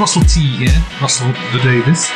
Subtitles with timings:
[0.00, 0.68] Russell T here,
[1.02, 2.10] Russell the Davis.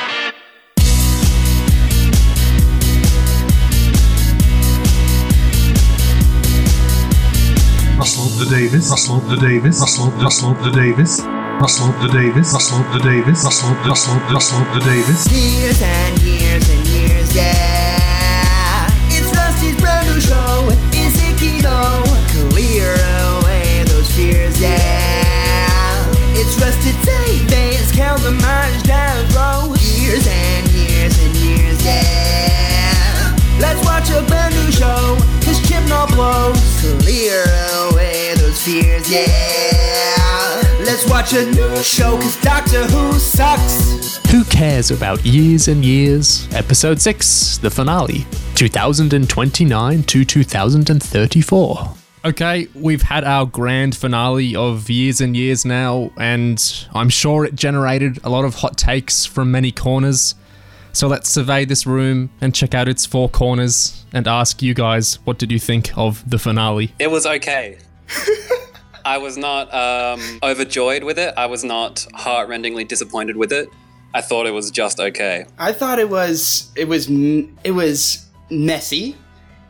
[7.99, 11.21] Russell the Davis, Russell the Davis, Russell, Russell the Davis.
[11.61, 15.31] Russell the Davis, Russell the Davis, Russell, Russell, Russell the Davis.
[15.31, 16.74] Years and years and
[28.15, 29.81] Down the road.
[29.81, 33.37] Years and years and years, yeah.
[33.59, 35.19] Let's watch a brand new show.
[36.15, 36.81] Blows.
[37.03, 37.43] Clear
[37.89, 40.63] away those fears, yeah.
[40.81, 44.19] Let's watch a new show, cause Doctor Who sucks.
[44.31, 46.47] Who cares about years and years?
[46.53, 52.04] Episode 6, the finale, 2029 to 2034.
[52.25, 57.55] Okay, we've had our grand finale of years and years now, and I'm sure it
[57.55, 60.35] generated a lot of hot takes from many corners.
[60.95, 65.17] So let's survey this room and check out its four corners and ask you guys
[65.25, 66.95] what did you think of the finale?
[66.99, 67.77] It was okay.
[69.05, 71.35] I was not um, overjoyed with it.
[71.37, 73.69] I was not heartrendingly disappointed with it.
[74.15, 75.45] I thought it was just okay.
[75.59, 79.15] I thought it was it was it was messy,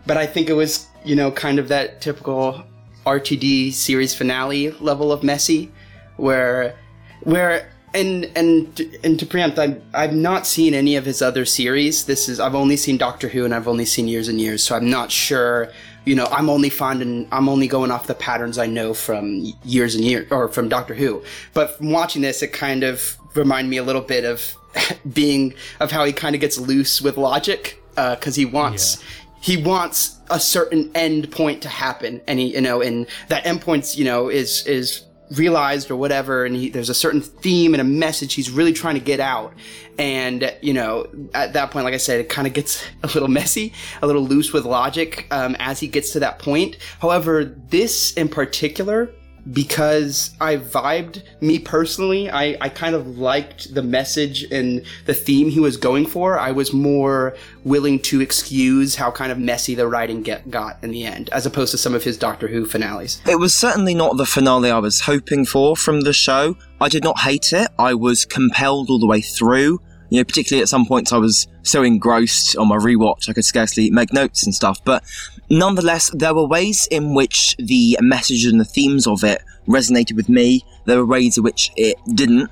[0.07, 2.65] but I think it was you know kind of that typical
[3.07, 5.71] RTD series finale level of messy,
[6.17, 6.77] where
[7.21, 12.07] where and and and to preempt, I've I've not seen any of his other series.
[12.07, 14.75] This is I've only seen Doctor Who and I've only seen Years and Years, so
[14.75, 15.71] I'm not sure.
[16.05, 19.95] You know, I'm only finding I'm only going off the patterns I know from Years
[19.95, 21.23] and Years or from Doctor Who.
[21.55, 24.57] But from watching this, it kind of reminded me a little bit of
[25.13, 29.03] being of how he kind of gets loose with logic uh, because he wants
[29.45, 32.23] he wants a certain end point to happen.
[32.27, 36.47] And he you know and that end point you know is is realized or whatever.
[36.47, 39.53] And he, there's a certain theme and a message he's really trying to get out.
[39.99, 43.29] And you know at that point like i said it kind of gets a little
[43.29, 46.79] messy a little loose with logic um, as he gets to that point.
[47.01, 49.11] However this in particular
[49.53, 55.51] because I vibed, me personally, I, I kind of liked the message and the theme
[55.51, 56.39] he was going for.
[56.39, 60.91] I was more willing to excuse how kind of messy the writing get, got in
[60.91, 63.21] the end, as opposed to some of his Doctor Who finales.
[63.27, 66.57] It was certainly not the finale I was hoping for from the show.
[66.81, 67.69] I did not hate it.
[67.79, 69.81] I was compelled all the way through.
[70.15, 73.45] You know, particularly at some points I was so engrossed on my rewatch I could
[73.45, 74.79] scarcely make notes and stuff.
[74.85, 75.03] But
[75.51, 80.29] nonetheless, there were ways in which the message and the themes of it resonated with
[80.29, 80.65] me.
[80.85, 82.49] There were ways in which it didn't.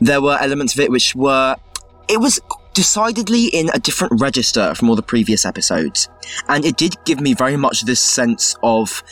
[0.00, 1.54] There were elements of it which were.
[2.08, 2.40] It was
[2.74, 6.08] decidedly in a different register from all the previous episodes.
[6.48, 9.04] And it did give me very much this sense of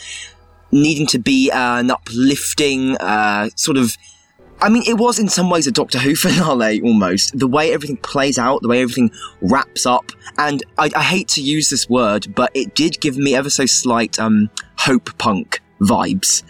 [0.69, 3.95] needing to be an uplifting, uh, sort of
[4.61, 7.37] I mean, it was in some ways a Doctor Who finale almost.
[7.37, 9.11] The way everything plays out, the way everything
[9.41, 13.35] wraps up, and I, I hate to use this word, but it did give me
[13.35, 16.43] ever so slight um, hope punk vibes.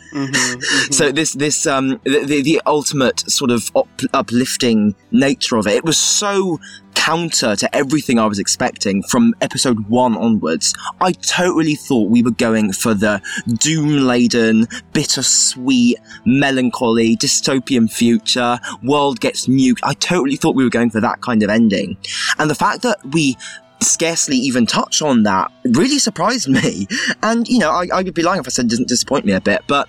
[0.93, 5.75] So this this um the, the, the ultimate sort of up, uplifting nature of it.
[5.75, 6.59] It was so
[6.95, 10.73] counter to everything I was expecting from episode one onwards.
[11.01, 13.21] I totally thought we were going for the
[13.59, 18.59] doom laden, bittersweet, melancholy, dystopian future.
[18.81, 19.79] World gets nuked.
[19.83, 21.97] I totally thought we were going for that kind of ending.
[22.39, 23.37] And the fact that we
[23.85, 26.87] scarcely even touch on that really surprised me.
[27.23, 29.33] And, you know, I, I would be lying if I said it didn't disappoint me
[29.33, 29.87] a bit, but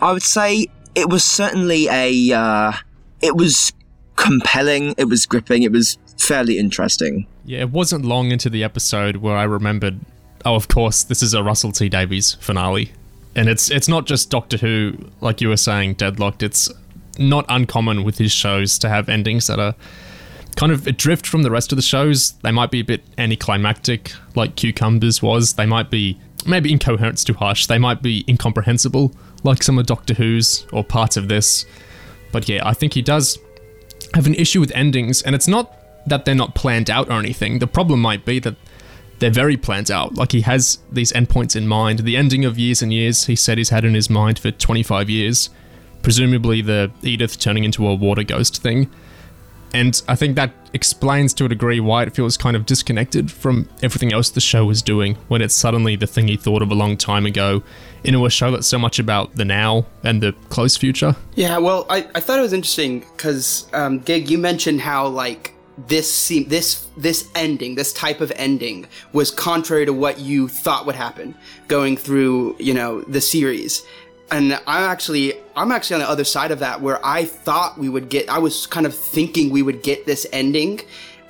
[0.00, 2.72] I would say it was certainly a, uh,
[3.20, 3.72] it was
[4.16, 7.26] compelling, it was gripping, it was fairly interesting.
[7.44, 10.00] Yeah, it wasn't long into the episode where I remembered,
[10.44, 12.92] oh, of course, this is a Russell T Davies finale.
[13.34, 16.42] And it's it's not just Doctor Who, like you were saying, Deadlocked.
[16.42, 16.72] It's
[17.18, 19.74] not uncommon with his shows to have endings that are
[20.56, 22.32] kind of adrift from the rest of the shows.
[22.42, 25.54] They might be a bit anticlimactic, like Cucumbers was.
[25.54, 27.66] They might be maybe incoherent's too harsh.
[27.66, 29.12] They might be incomprehensible,
[29.44, 31.66] like some of Doctor Who's or parts of this.
[32.32, 33.38] But yeah, I think he does
[34.14, 35.72] have an issue with endings, and it's not
[36.06, 37.58] that they're not planned out or anything.
[37.58, 38.56] The problem might be that
[39.18, 40.14] they're very planned out.
[40.14, 42.00] Like he has these endpoints in mind.
[42.00, 45.10] The ending of Years and Years, he said he's had in his mind for 25
[45.10, 45.50] years.
[46.02, 48.90] Presumably the Edith turning into a water ghost thing.
[49.72, 53.68] And I think that explains to a degree why it feels kind of disconnected from
[53.82, 56.74] everything else the show was doing when it's suddenly the thing he thought of a
[56.74, 57.62] long time ago
[58.04, 61.16] into a show that's so much about the now and the close future.
[61.34, 65.52] Yeah, well, I, I thought it was interesting because, um, Gig, you mentioned how, like,
[65.88, 70.86] this seem this this ending this type of ending was contrary to what you thought
[70.86, 71.34] would happen
[71.68, 73.82] going through you know the series
[74.30, 77.88] and I'm actually I'm actually on the other side of that where I thought we
[77.88, 80.80] would get I was kind of thinking we would get this ending.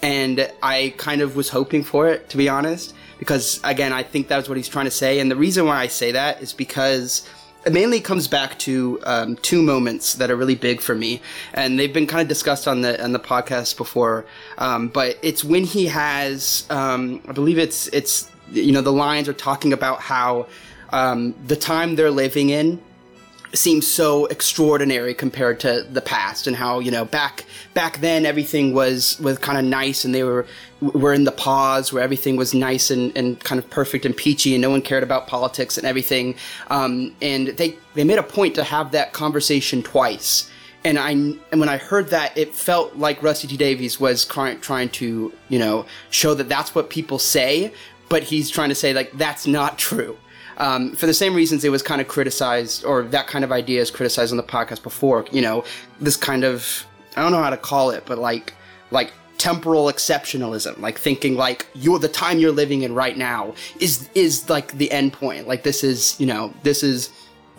[0.02, 2.94] And I kind of was hoping for it to be honest.
[3.18, 5.20] Because again I think that's what he's trying to say.
[5.20, 7.28] And the reason why I say that is because
[7.66, 11.20] it mainly comes back to um, two moments that are really big for me,
[11.52, 14.24] and they've been kind of discussed on the on the podcast before.
[14.58, 19.28] Um, but it's when he has, um, I believe it's it's you know the lines
[19.28, 20.46] are talking about how
[20.90, 22.80] um, the time they're living in
[23.54, 27.44] seems so extraordinary compared to the past and how you know back
[27.74, 30.46] back then everything was was kind of nice and they were
[30.80, 34.54] were in the pause where everything was nice and, and kind of perfect and peachy
[34.54, 36.34] and no one cared about politics and everything
[36.68, 40.50] um, and they they made a point to have that conversation twice
[40.84, 44.60] and I and when I heard that, it felt like Rusty T Davies was trying
[44.60, 47.72] trying to you know show that that's what people say,
[48.08, 50.16] but he's trying to say like that's not true.
[50.58, 53.80] Um, for the same reasons it was kind of criticized, or that kind of idea
[53.80, 55.26] is criticized on the podcast before.
[55.30, 55.64] You know,
[56.00, 56.86] this kind of
[57.16, 58.54] I don't know how to call it, but like
[58.90, 64.08] like temporal exceptionalism, like thinking like you're the time you're living in right now is
[64.14, 65.46] is like the end point.
[65.46, 67.10] Like this is you know this is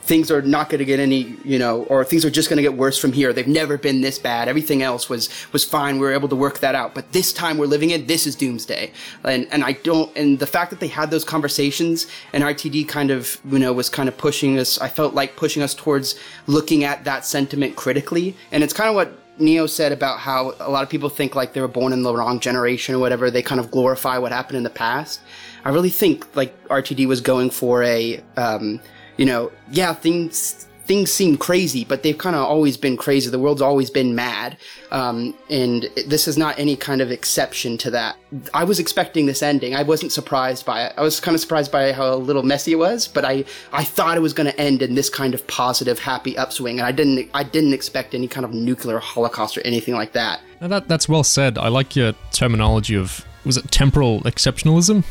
[0.08, 2.64] things are not going to get any, you know, or things are just going to
[2.64, 3.34] get worse from here.
[3.34, 4.48] They've never been this bad.
[4.48, 5.96] Everything else was was fine.
[5.96, 6.96] We were able to work that out.
[6.96, 8.92] But this time we're living in, this is doomsday.
[9.26, 10.16] And and I don't.
[10.16, 13.90] And the fact that they had those conversations and RTD kind of, you know, was
[13.90, 14.80] kind of pushing us.
[14.80, 16.16] I felt like pushing us towards
[16.48, 18.36] looking at that sentiment critically.
[18.52, 21.52] And it's kind of what Neo said about how a lot of people think like
[21.52, 23.30] they were born in the wrong generation or whatever.
[23.30, 25.20] They kind of glorify what happened in the past.
[25.66, 28.22] I really think like RTD was going for a.
[28.38, 28.80] Um,
[29.18, 33.30] you know, yeah, things things seem crazy, but they've kind of always been crazy.
[33.30, 34.58] The world's always been mad,
[34.90, 38.16] um, and this is not any kind of exception to that.
[38.54, 39.76] I was expecting this ending.
[39.76, 40.94] I wasn't surprised by it.
[40.98, 43.44] I was kind of surprised by how a little messy it was, but I
[43.74, 46.88] I thought it was going to end in this kind of positive, happy upswing, and
[46.88, 50.40] I didn't I didn't expect any kind of nuclear holocaust or anything like that.
[50.62, 51.58] Now that that's well said.
[51.58, 55.04] I like your terminology of was it temporal exceptionalism?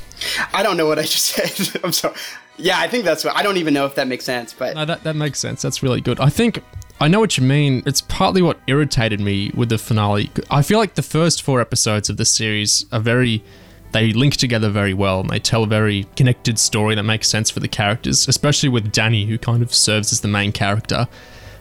[0.53, 1.81] I don't know what I just said.
[1.85, 2.14] I'm sorry.
[2.58, 4.85] Yeah, I think that's what I don't even know if that makes sense, but No,
[4.85, 5.62] that, that makes sense.
[5.62, 6.20] That's really good.
[6.20, 6.62] I think
[7.00, 7.82] I know what you mean.
[7.85, 10.31] It's partly what irritated me with the finale.
[10.50, 13.43] I feel like the first four episodes of the series are very.
[13.93, 17.50] They link together very well and they tell a very connected story that makes sense
[17.50, 21.08] for the characters, especially with Danny, who kind of serves as the main character.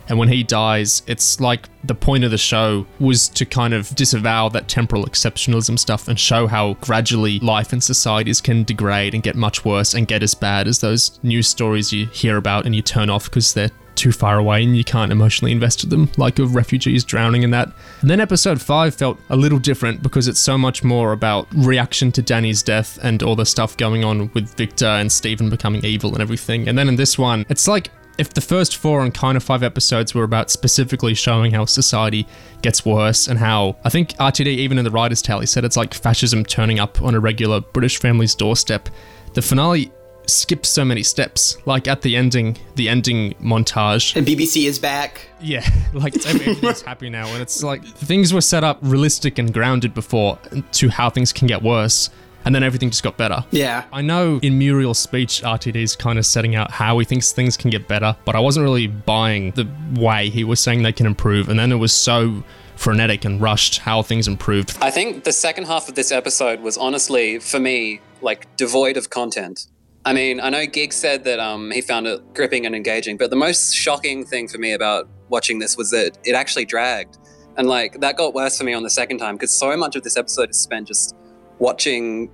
[0.07, 3.93] And when he dies, it's like the point of the show was to kind of
[3.95, 9.23] disavow that temporal exceptionalism stuff and show how gradually life and societies can degrade and
[9.23, 12.75] get much worse and get as bad as those news stories you hear about and
[12.75, 16.11] you turn off because they're too far away and you can't emotionally invest in them,
[16.17, 17.71] like of refugees drowning in that.
[18.01, 22.11] And then episode 5 felt a little different because it's so much more about reaction
[22.13, 26.13] to Danny's death and all the stuff going on with Victor and Stephen becoming evil
[26.13, 26.67] and everything.
[26.67, 29.63] And then in this one, it's like if the first four and kind of five
[29.63, 32.25] episodes were about specifically showing how society
[32.61, 35.93] gets worse and how I think RTD, even in the writer's tally, said it's like
[35.93, 38.89] fascism turning up on a regular British family's doorstep,
[39.33, 39.91] the finale
[40.27, 41.57] skips so many steps.
[41.65, 44.15] Like at the ending, the ending montage.
[44.15, 45.27] and BBC is back.
[45.41, 49.53] Yeah, like it's, everything's happy now, and it's like things were set up realistic and
[49.53, 50.39] grounded before
[50.73, 52.09] to how things can get worse,
[52.45, 53.43] and then everything just got better.
[53.51, 53.85] Yeah.
[53.91, 57.69] I know in Muriel's speech, RTD's kind of setting out how he thinks things can
[57.69, 59.67] get better, but I wasn't really buying the
[59.99, 62.43] way he was saying they can improve, and then it was so
[62.75, 64.77] frenetic and rushed how things improved.
[64.81, 69.09] I think the second half of this episode was honestly, for me, like devoid of
[69.09, 69.67] content.
[70.03, 73.31] I mean, I know Geek said that um, he found it gripping and engaging, but
[73.31, 77.17] the most shocking thing for me about watching this was that it actually dragged.
[77.57, 80.03] And like that got worse for me on the second time because so much of
[80.03, 81.15] this episode is spent just
[81.59, 82.29] watching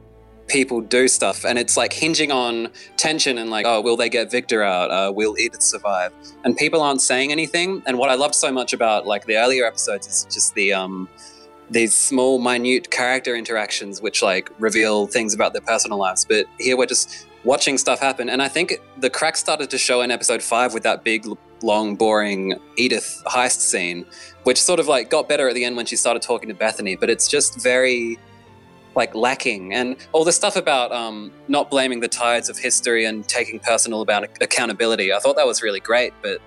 [0.48, 4.30] people do stuff and it's like hinging on tension and like oh will they get
[4.30, 4.92] victor out?
[4.92, 6.12] Uh, will edith survive?
[6.44, 9.66] And people aren't saying anything and what i loved so much about like the earlier
[9.66, 11.08] episodes is just the um
[11.72, 16.76] these small minute character interactions which like reveal things about their personal lives but here
[16.76, 20.44] we're just watching stuff happen and i think the cracks started to show in episode
[20.44, 21.26] 5 with that big
[21.64, 24.06] long boring edith heist scene
[24.44, 26.98] which sort of like got better at the end when she started talking to bethany
[26.98, 28.20] but it's just very
[28.96, 33.28] like lacking and all the stuff about um, not blaming the tides of history and
[33.28, 36.42] taking personal about accountability i thought that was really great but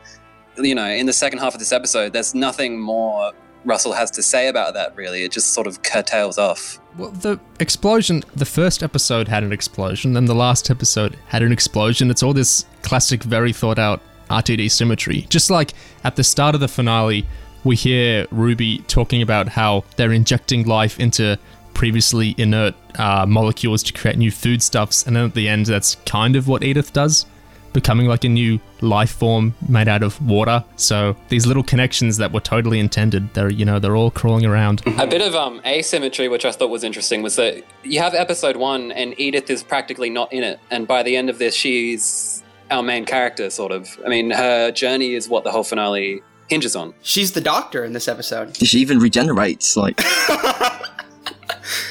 [0.58, 3.32] you know in the second half of this episode there's nothing more
[3.64, 7.40] russell has to say about that really it just sort of curtails off Well, the
[7.58, 12.08] explosion, the first episode had an explosion, then the last episode had an explosion.
[12.10, 15.22] It's all this classic, very thought out RTD symmetry.
[15.28, 15.72] Just like
[16.04, 17.26] at the start of the finale,
[17.64, 21.36] we hear Ruby talking about how they're injecting life into
[21.74, 26.36] previously inert uh, molecules to create new foodstuffs, and then at the end, that's kind
[26.36, 27.26] of what Edith does.
[27.74, 30.62] becoming like a new life form made out of water.
[30.76, 34.80] So these little connections that were totally intended, they're you know they're all crawling around.
[34.98, 38.56] A bit of um, asymmetry, which I thought was interesting, was that you have episode
[38.56, 42.42] one, and Edith is practically not in it, and by the end of this, she's
[42.70, 43.88] our main character, sort of.
[44.06, 46.94] I mean, her journey is what the whole finale hinges on.
[47.02, 48.56] She's the doctor in this episode.
[48.56, 49.76] She even regenerates.
[49.76, 50.00] Like,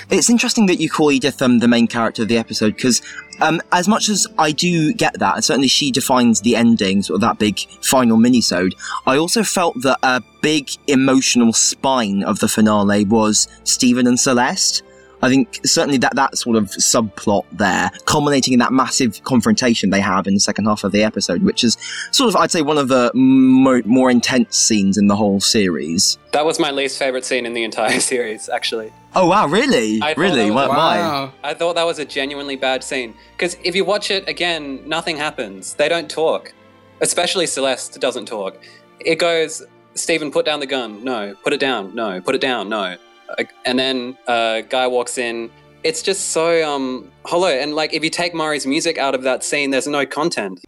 [0.10, 3.02] it's interesting that you call Edith um, the main character of the episode because,
[3.42, 7.16] um, as much as I do get that, and certainly she defines the ending, sort
[7.16, 8.74] of that big final minisode.
[9.06, 14.84] I also felt that a big emotional spine of the finale was Stephen and Celeste.
[15.24, 20.02] I think certainly that that sort of subplot there, culminating in that massive confrontation they
[20.02, 21.78] have in the second half of the episode, which is
[22.12, 26.18] sort of, I'd say, one of the more, more intense scenes in the whole series.
[26.34, 28.92] That was my least favorite scene in the entire series, actually.
[29.16, 30.02] Oh wow, really?
[30.02, 30.48] I really?
[30.50, 30.98] that was- Why?
[31.00, 31.32] why?
[31.44, 33.16] I thought that was a genuinely bad scene.
[33.38, 35.76] Because if you watch it again, nothing happens.
[35.76, 36.54] They don't talk.
[37.02, 38.58] Especially Celeste doesn't talk.
[39.00, 39.62] It goes,
[39.96, 41.04] Stephen, put down the gun.
[41.04, 41.36] No.
[41.44, 41.94] Put it down.
[41.96, 42.20] No.
[42.22, 42.70] Put it down.
[42.70, 42.98] No.
[43.38, 45.50] Uh, And then a guy walks in.
[45.84, 47.50] It's just so um, hollow.
[47.50, 50.62] And like, if you take Murray's music out of that scene, there's no content.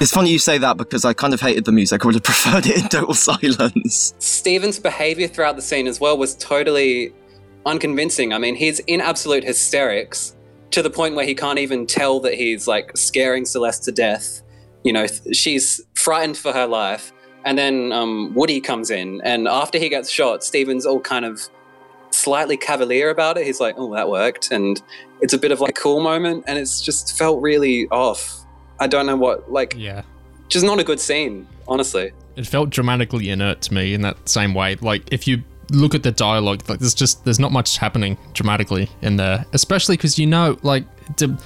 [0.00, 2.04] It's funny you say that because I kind of hated the music.
[2.04, 4.14] I would have preferred it in total silence.
[4.20, 7.12] Stephen's behavior throughout the scene as well was totally
[7.66, 8.32] unconvincing.
[8.32, 10.34] I mean, he's in absolute hysterics
[10.70, 14.42] to the point where he can't even tell that he's like scaring Celeste to death.
[14.84, 17.12] You know, th- she's frightened for her life.
[17.44, 21.40] And then um, Woody comes in, and after he gets shot, Steven's all kind of
[22.10, 23.46] slightly cavalier about it.
[23.46, 24.82] He's like, "Oh, that worked," and
[25.20, 28.44] it's a bit of like a cool moment, and it's just felt really off.
[28.80, 30.02] I don't know what, like, Yeah.
[30.48, 32.12] just not a good scene, honestly.
[32.36, 34.76] It felt dramatically inert to me in that same way.
[34.80, 38.88] Like if you look at the dialogue, like there's just there's not much happening dramatically
[39.02, 40.84] in there, especially because you know, like,
[41.16, 41.40] the,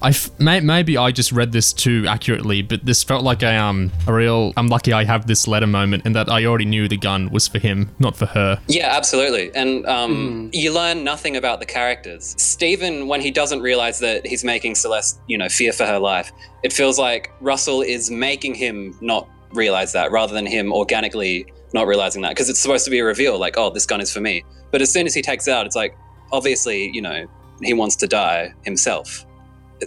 [0.00, 3.56] I f- may, maybe I just read this too accurately, but this felt like a
[3.56, 6.88] um a real I'm lucky I have this letter moment, in that I already knew
[6.88, 8.60] the gun was for him, not for her.
[8.68, 9.50] Yeah, absolutely.
[9.54, 12.34] And um, you learn nothing about the characters.
[12.38, 16.30] Stephen, when he doesn't realize that he's making Celeste, you know, fear for her life,
[16.62, 21.86] it feels like Russell is making him not realize that rather than him organically not
[21.86, 22.30] realizing that.
[22.30, 24.44] Because it's supposed to be a reveal, like, oh, this gun is for me.
[24.70, 25.96] But as soon as he takes it out, it's like,
[26.32, 27.26] obviously, you know,
[27.62, 29.24] he wants to die himself.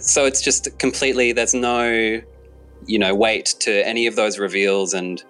[0.00, 2.20] So it's just completely, there's no,
[2.86, 5.22] you know, weight to any of those reveals and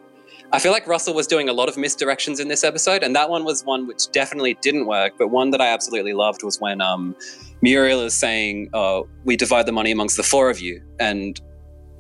[0.55, 3.31] I feel like Russell was doing a lot of misdirections in this episode, and that
[3.31, 5.15] one was one which definitely didn't work.
[5.17, 7.17] But one that I absolutely loved was when um,
[7.63, 11.41] Muriel is saying, "Oh, we divide the money amongst the four of you," and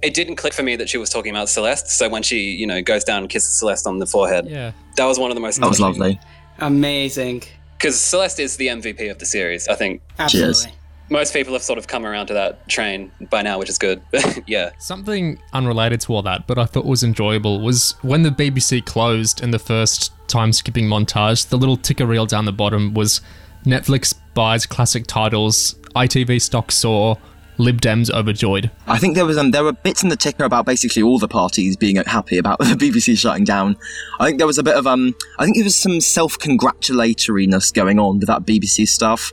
[0.02, 1.88] it didn't click for me that she was talking about Celeste.
[1.90, 4.72] So when she, you know, goes down and kisses Celeste on the forehead, Yeah.
[4.96, 6.18] that was one of the most That was lovely.
[6.58, 7.42] Amazing.
[7.78, 9.66] because Celeste is the MVP of the series.
[9.68, 10.72] I think Absolutely.
[11.10, 14.00] most people have sort of come around to that train by now, which is good.
[14.46, 14.70] yeah.
[14.78, 19.42] Something unrelated to all that, but I thought was enjoyable was when the BBC closed
[19.42, 23.20] in the first time skipping montage, the little ticker reel down the bottom was
[23.66, 27.18] Netflix buys classic titles, ITV stock soar,
[27.58, 28.70] Lib Dems overjoyed.
[28.86, 31.28] I think there was um, there were bits in the ticker about basically all the
[31.28, 33.76] parties being happy about the BBC shutting down.
[34.18, 37.72] I think there was a bit of um I think there was some self congratulatoriness
[37.72, 39.32] going on with that BBC stuff.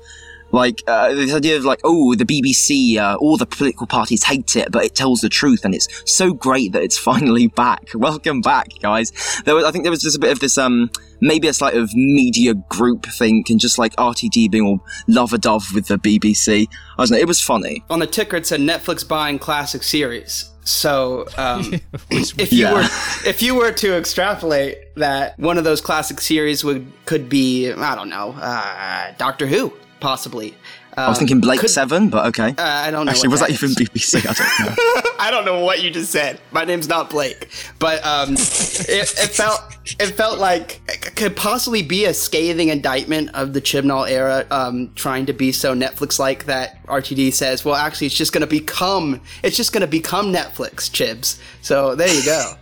[0.52, 4.56] Like uh, this idea of like, oh, the BBC, uh, all the political parties hate
[4.56, 7.90] it, but it tells the truth, and it's so great that it's finally back.
[7.94, 9.12] Welcome back, guys.
[9.46, 10.90] There was, I think there was just a bit of this, um,
[11.22, 15.38] maybe a slight of media group think, and just like RTD being all love a
[15.38, 16.68] dove with the BBC.
[16.98, 17.84] I don't know, it was funny.
[17.90, 20.50] On the ticker, it said Netflix buying classic series.
[20.64, 21.74] So, um,
[22.12, 22.74] if you Yeah.
[22.74, 22.82] were
[23.26, 27.96] if you were to extrapolate that, one of those classic series would could be I
[27.96, 30.56] don't know, uh, Doctor Who, possibly.
[30.98, 32.50] Uh, I was thinking Blake could- Seven, but okay.
[32.50, 33.12] Uh, I don't know.
[33.12, 33.76] Actually, was that even is.
[33.78, 34.26] BBC?
[34.28, 35.12] I don't know.
[35.20, 36.42] I don't know what you just said.
[36.52, 39.62] My name's not Blake, but um, it, it felt
[40.00, 44.92] it felt like it could possibly be a scathing indictment of the Chibnall era, um,
[44.96, 49.22] trying to be so Netflix-like that RTD says, "Well, actually, it's just going to become
[49.44, 52.54] it's just going to become Netflix Chibs." So there you go.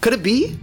[0.00, 0.58] Could it be?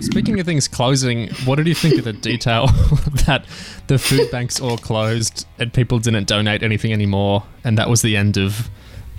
[0.00, 2.66] Speaking of things closing, what did you think of the detail
[3.26, 3.44] that
[3.86, 8.16] the food banks all closed and people didn't donate anything anymore, and that was the
[8.16, 8.70] end of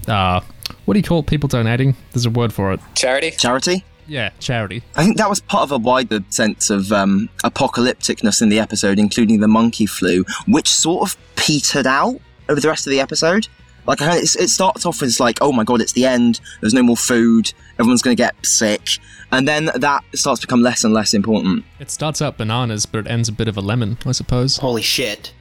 [0.08, 0.42] uh,
[0.86, 1.96] what do you call people donating?
[2.12, 2.80] There's a word for it.
[2.96, 3.32] Charity?
[3.32, 3.84] Charity?
[4.08, 4.84] Yeah, charity.
[4.96, 9.00] I think that was part of a wider sense of um, apocalypticness in the episode,
[9.00, 13.48] including the monkey flu, which sort of petered out over the rest of the episode.
[13.88, 16.40] Like I, it's, it starts off as like, oh my god, it's the end.
[16.62, 17.54] There's no more food.
[17.80, 18.90] Everyone's going to get sick,
[19.32, 21.66] and then that starts to become less and less important.
[21.80, 24.58] It starts out bananas, but it ends a bit of a lemon, I suppose.
[24.58, 25.34] Holy shit.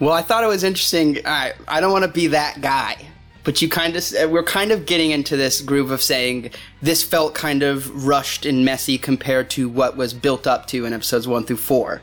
[0.00, 1.18] Well, I thought it was interesting.
[1.18, 2.96] All right, I don't want to be that guy,
[3.44, 7.02] but you kind of uh, we're kind of getting into this groove of saying this
[7.02, 11.28] felt kind of rushed and messy compared to what was built up to in episodes
[11.28, 12.02] one through four.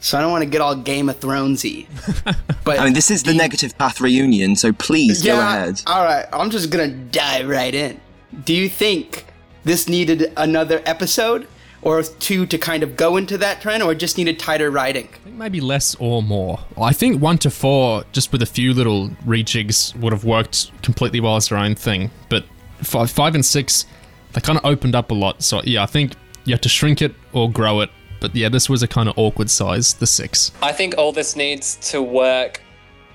[0.00, 1.86] So I don't want to get all Game of Thronesy.
[2.64, 5.80] But I mean, this is the negative path reunion, so please go ahead.
[5.86, 8.00] All right, I'm just gonna dive right in.
[8.44, 9.24] Do you think
[9.62, 11.46] this needed another episode
[11.82, 15.06] or two to kind of go into that trend, or just needed tighter writing?
[15.06, 16.58] I think maybe less or more.
[16.76, 21.20] I think one to four, just with a few little rejigs, would have worked completely
[21.20, 22.10] well as their own thing.
[22.28, 22.46] But
[22.82, 23.86] five, five and six,
[24.32, 25.40] they kind of opened up a lot.
[25.44, 27.90] So yeah, I think you have to shrink it or grow it.
[28.20, 30.52] But yeah, this was a kind of awkward size, the six.
[30.62, 32.60] I think all this needs to work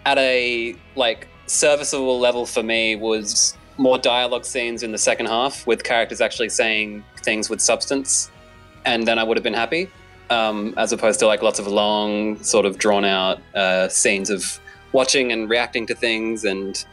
[0.06, 5.66] at a like serviceable level for me was more dialogue scenes in the second half
[5.66, 8.32] with characters actually saying things with substance,
[8.86, 9.90] and then I would have been happy.
[10.30, 14.62] Um, as opposed to like lots of long, sort of drawn out uh, scenes of
[14.94, 16.84] watching and reacting to things, and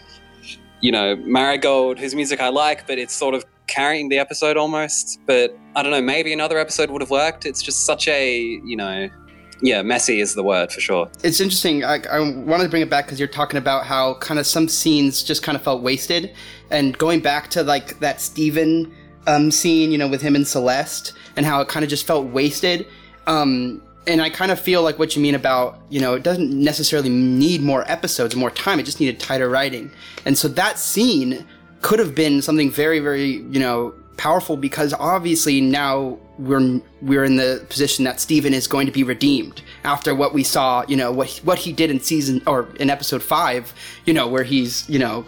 [0.80, 4.56] you know, Murray Gold, whose music I like, but it's sort of carrying the episode
[4.56, 5.20] almost.
[5.26, 7.46] But I don't know, maybe another episode would have worked.
[7.46, 9.08] It's just such a, you know,
[9.60, 11.10] yeah, messy is the word for sure.
[11.24, 11.84] It's interesting.
[11.84, 14.68] I, I wanted to bring it back because you're talking about how kind of some
[14.68, 16.32] scenes just kind of felt wasted,
[16.70, 18.94] and going back to like that Steven
[19.26, 22.26] um, scene, you know, with him and Celeste, and how it kind of just felt
[22.26, 22.86] wasted.
[23.26, 26.50] Um, and I kind of feel like what you mean about, you know, it doesn't
[26.50, 28.80] necessarily need more episodes, more time.
[28.80, 29.90] It just needed tighter writing.
[30.24, 31.44] And so that scene
[31.80, 37.36] could have been something very, very, you know, powerful because obviously now we're we're in
[37.36, 41.10] the position that Steven is going to be redeemed after what we saw, you know,
[41.12, 43.72] what what he did in season or in episode 5,
[44.04, 45.24] you know, where he's, you know,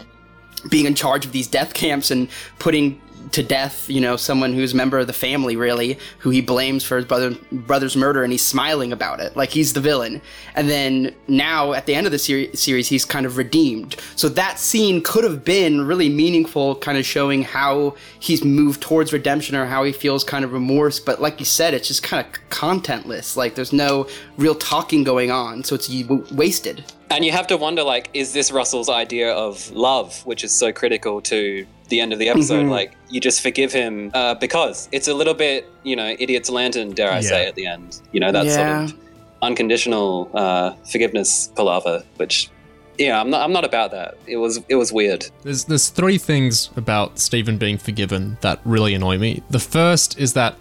[0.69, 2.29] being in charge of these death camps and
[2.59, 6.41] putting to death, you know, someone who's a member of the family, really, who he
[6.41, 10.21] blames for his brother, brother's murder, and he's smiling about it, like he's the villain.
[10.55, 13.95] And then now, at the end of the seri- series, he's kind of redeemed.
[14.15, 19.13] So that scene could have been really meaningful, kind of showing how he's moved towards
[19.13, 20.99] redemption or how he feels kind of remorse.
[20.99, 23.37] But like you said, it's just kind of contentless.
[23.37, 26.83] Like there's no real talking going on, so it's w- wasted.
[27.09, 30.71] And you have to wonder, like, is this Russell's idea of love, which is so
[30.71, 32.65] critical to the end of the episode?
[32.67, 36.91] Like, you just forgive him uh, because it's a little bit, you know, idiot's lantern,
[36.93, 38.01] dare I say, at the end.
[38.11, 38.55] You know, that Yeah.
[38.87, 38.99] sort of
[39.43, 42.49] unconditional uh, forgiveness palaver, which,
[42.97, 44.17] yeah, I'm not, I'm not about that.
[44.27, 45.25] It was, it was weird.
[45.43, 49.43] There's there's three things about Stephen being forgiven that really annoy me.
[49.49, 50.55] The first is that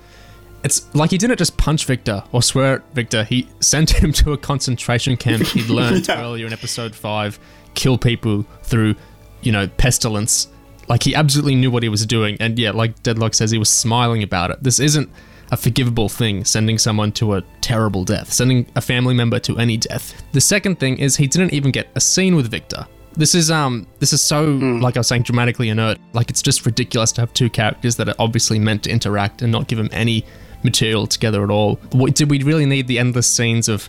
[0.65, 3.25] it's like he didn't just punch Victor or swear at Victor.
[3.25, 7.39] He sent him to a concentration camp he'd learned earlier in episode five,
[7.75, 8.95] kill people through,
[9.43, 10.49] you know, pestilence.
[10.91, 13.71] Like he absolutely knew what he was doing, and yeah, like Deadlock says, he was
[13.71, 14.61] smiling about it.
[14.61, 15.09] This isn't
[15.53, 19.77] a forgivable thing, sending someone to a terrible death, sending a family member to any
[19.77, 20.21] death.
[20.33, 22.89] The second thing is he didn't even get a scene with Victor.
[23.13, 25.99] This is um this is so like I was saying dramatically inert.
[26.13, 29.53] Like it's just ridiculous to have two characters that are obviously meant to interact and
[29.53, 30.25] not give them any
[30.65, 31.77] material together at all.
[31.93, 33.89] What, did we really need the endless scenes of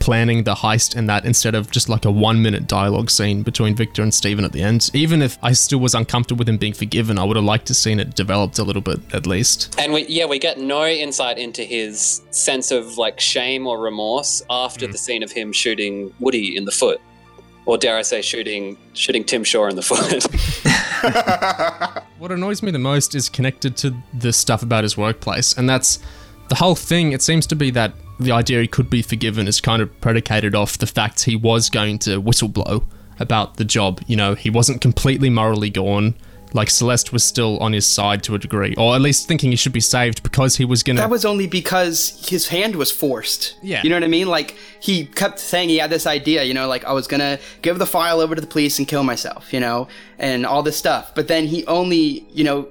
[0.00, 3.74] planning the heist and that instead of just like a one minute dialogue scene between
[3.76, 4.90] Victor and Steven at the end?
[4.92, 7.74] Even if I still was uncomfortable with him being forgiven, I would have liked to
[7.74, 9.74] seen it developed a little bit at least.
[9.78, 14.42] And we, yeah, we get no insight into his sense of like shame or remorse
[14.50, 14.92] after mm.
[14.92, 17.00] the scene of him shooting Woody in the foot,
[17.66, 20.26] or dare I say, shooting shooting Tim Shaw in the foot.
[22.20, 26.00] What annoys me the most is connected to the stuff about his workplace, and that's
[26.50, 27.12] the whole thing.
[27.12, 30.54] It seems to be that the idea he could be forgiven is kind of predicated
[30.54, 32.84] off the fact he was going to whistleblow
[33.18, 34.00] about the job.
[34.06, 36.14] You know, he wasn't completely morally gone.
[36.52, 39.56] Like Celeste was still on his side to a degree, or at least thinking he
[39.56, 41.00] should be saved because he was gonna.
[41.00, 43.56] That was only because his hand was forced.
[43.62, 43.82] Yeah.
[43.84, 44.26] You know what I mean?
[44.26, 47.78] Like he kept saying he had this idea, you know, like I was gonna give
[47.78, 49.86] the file over to the police and kill myself, you know,
[50.18, 51.14] and all this stuff.
[51.14, 52.68] But then he only, you know,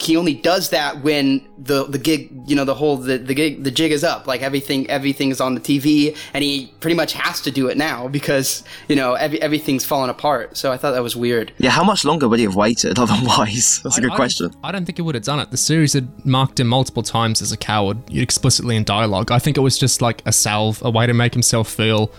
[0.00, 3.62] he only does that when the the gig, you know, the whole the, the gig
[3.62, 4.26] the jig is up.
[4.26, 7.76] Like everything everything is on the TV and he pretty much has to do it
[7.76, 10.56] now because, you know, every, everything's falling apart.
[10.56, 11.52] So I thought that was weird.
[11.58, 13.80] Yeah, how much longer would he have waited otherwise?
[13.84, 14.48] That's a good I- I question.
[14.48, 15.50] don't- I don't think he would have done it.
[15.52, 19.30] The series had marked him multiple times as a coward, explicitly in dialogue.
[19.30, 22.10] I think it was just like a salve, a way to make himself feel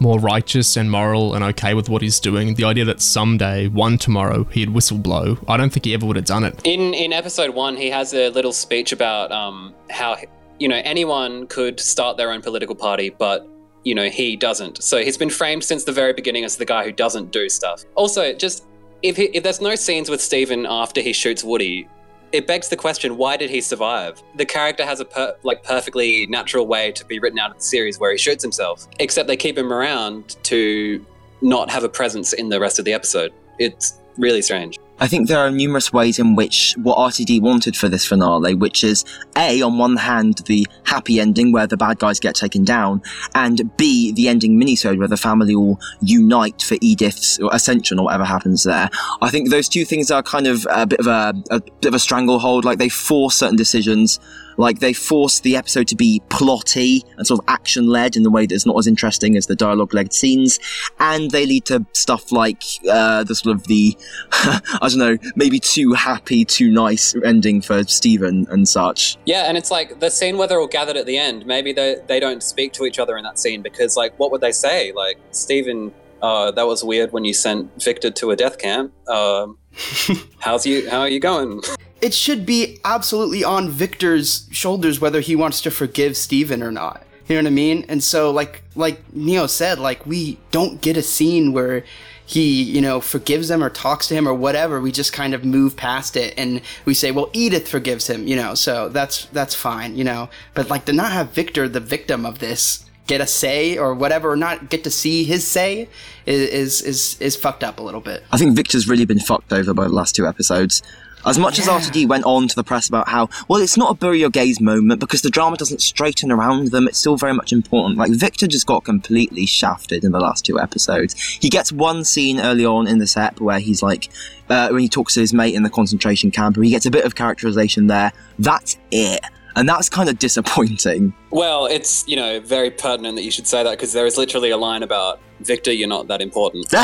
[0.00, 2.54] more righteous and moral and okay with what he's doing.
[2.54, 5.42] The idea that someday, one tomorrow, he'd whistleblow.
[5.48, 6.60] I don't think he ever would have done it.
[6.64, 10.16] in in episode one, he has a little speech about um, how
[10.58, 13.48] you know anyone could start their own political party, but
[13.84, 14.82] you know he doesn't.
[14.82, 17.84] So he's been framed since the very beginning as the guy who doesn't do stuff.
[17.94, 18.64] Also, just
[19.02, 21.88] if he, if there's no scenes with Steven after he shoots Woody,
[22.32, 24.22] it begs the question: Why did he survive?
[24.36, 27.62] The character has a per, like perfectly natural way to be written out of the
[27.62, 31.04] series where he shoots himself, except they keep him around to
[31.40, 33.32] not have a presence in the rest of the episode.
[33.58, 34.78] It's really strange.
[35.00, 38.82] I think there are numerous ways in which what RTD wanted for this finale, which
[38.82, 39.04] is
[39.36, 43.02] A, on one hand, the happy ending where the bad guys get taken down,
[43.34, 48.24] and B, the ending minisode where the family all unite for Edith's ascension or whatever
[48.24, 48.90] happens there.
[49.22, 51.94] I think those two things are kind of a bit of a, a bit of
[51.94, 54.18] a stranglehold, like they force certain decisions
[54.58, 58.30] like they force the episode to be plotty and sort of action led in the
[58.30, 60.58] way that's not as interesting as the dialogue led scenes,
[60.98, 63.96] and they lead to stuff like uh, the sort of the
[64.32, 69.16] I don't know maybe too happy, too nice ending for Steven and such.
[69.24, 71.46] Yeah, and it's like the scene where they're all gathered at the end.
[71.46, 74.40] Maybe they they don't speak to each other in that scene because like what would
[74.40, 74.92] they say?
[74.92, 78.92] Like Steven, uh, that was weird when you sent Victor to a death camp.
[79.08, 79.58] Um,
[80.38, 80.88] how's you?
[80.90, 81.62] How are you going?
[82.00, 87.04] It should be absolutely on Victor's shoulders whether he wants to forgive Steven or not.
[87.28, 87.84] You know what I mean?
[87.88, 91.84] And so like like Neo said, like we don't get a scene where
[92.24, 94.80] he, you know, forgives him or talks to him or whatever.
[94.80, 98.36] We just kind of move past it and we say, well, Edith forgives him, you
[98.36, 100.28] know, so that's that's fine, you know.
[100.54, 104.30] But like to not have Victor, the victim of this, get a say or whatever,
[104.30, 105.88] or not get to see his say
[106.26, 108.22] is is is, is fucked up a little bit.
[108.30, 110.82] I think Victor's really been fucked over by the last two episodes.
[111.26, 111.64] As much Yeah.
[111.76, 114.30] as RTD went on to the press about how, well, it's not a bury your
[114.30, 117.98] gays moment because the drama doesn't straighten around them, it's still very much important.
[117.98, 121.14] Like, Victor just got completely shafted in the last two episodes.
[121.40, 124.10] He gets one scene early on in the set where he's like,
[124.48, 126.90] uh, when he talks to his mate in the concentration camp, and he gets a
[126.90, 128.12] bit of characterization there.
[128.38, 129.20] That's it.
[129.58, 131.12] And that's kind of disappointing.
[131.30, 134.50] Well, it's you know very pertinent that you should say that because there is literally
[134.50, 136.66] a line about Victor, you're not that important.
[136.72, 136.80] no,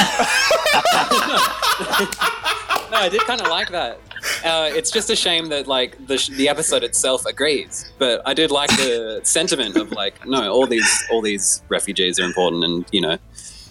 [2.99, 4.01] I did kind of like that.
[4.45, 8.35] Uh, it's just a shame that like the, sh- the episode itself agrees, but I
[8.35, 12.85] did like the sentiment of like no, all these all these refugees are important, and
[12.91, 13.19] you know,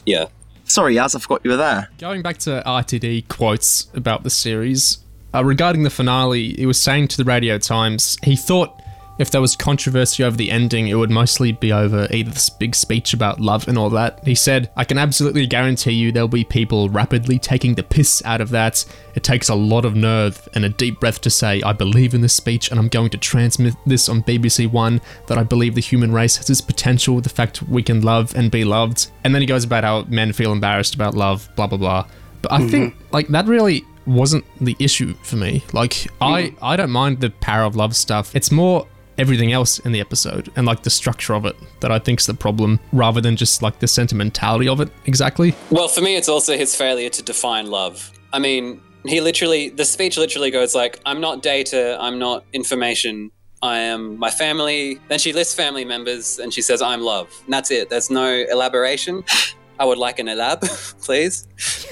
[0.05, 0.27] yeah,
[0.65, 1.89] Sorry, Yaz, I forgot you were there.
[1.97, 4.99] Going back to RTD quotes about the series,
[5.33, 8.81] uh, regarding the finale, he was saying to the Radio Times he thought
[9.17, 13.13] if there was controversy over the ending, it would mostly be over Edith's big speech
[13.13, 14.25] about love and all that.
[14.25, 18.41] He said, I can absolutely guarantee you there'll be people rapidly taking the piss out
[18.41, 18.85] of that.
[19.13, 22.21] It takes a lot of nerve and a deep breath to say, I believe in
[22.21, 25.81] this speech and I'm going to transmit this on BBC One that I believe the
[25.81, 29.11] human race has its potential, the fact we can love and be loved.
[29.23, 32.07] And then he goes about how men feel embarrassed about love, blah, blah, blah.
[32.41, 33.13] But I think, mm-hmm.
[33.13, 35.63] like, that really wasn't the issue for me.
[35.71, 38.35] Like, I, I don't mind the power of love stuff.
[38.35, 38.85] It's more
[39.17, 42.33] everything else in the episode and like the structure of it that I think's the
[42.33, 45.55] problem rather than just like the sentimentality of it exactly.
[45.69, 48.11] Well, for me, it's also his failure to define love.
[48.31, 53.31] I mean, he literally, the speech literally goes like, I'm not data, I'm not information,
[53.61, 54.99] I am my family.
[55.07, 57.29] Then she lists family members and she says, I'm love.
[57.45, 57.89] And that's it.
[57.89, 59.23] There's no elaboration.
[59.79, 60.61] I would like an elab,
[61.03, 61.47] please.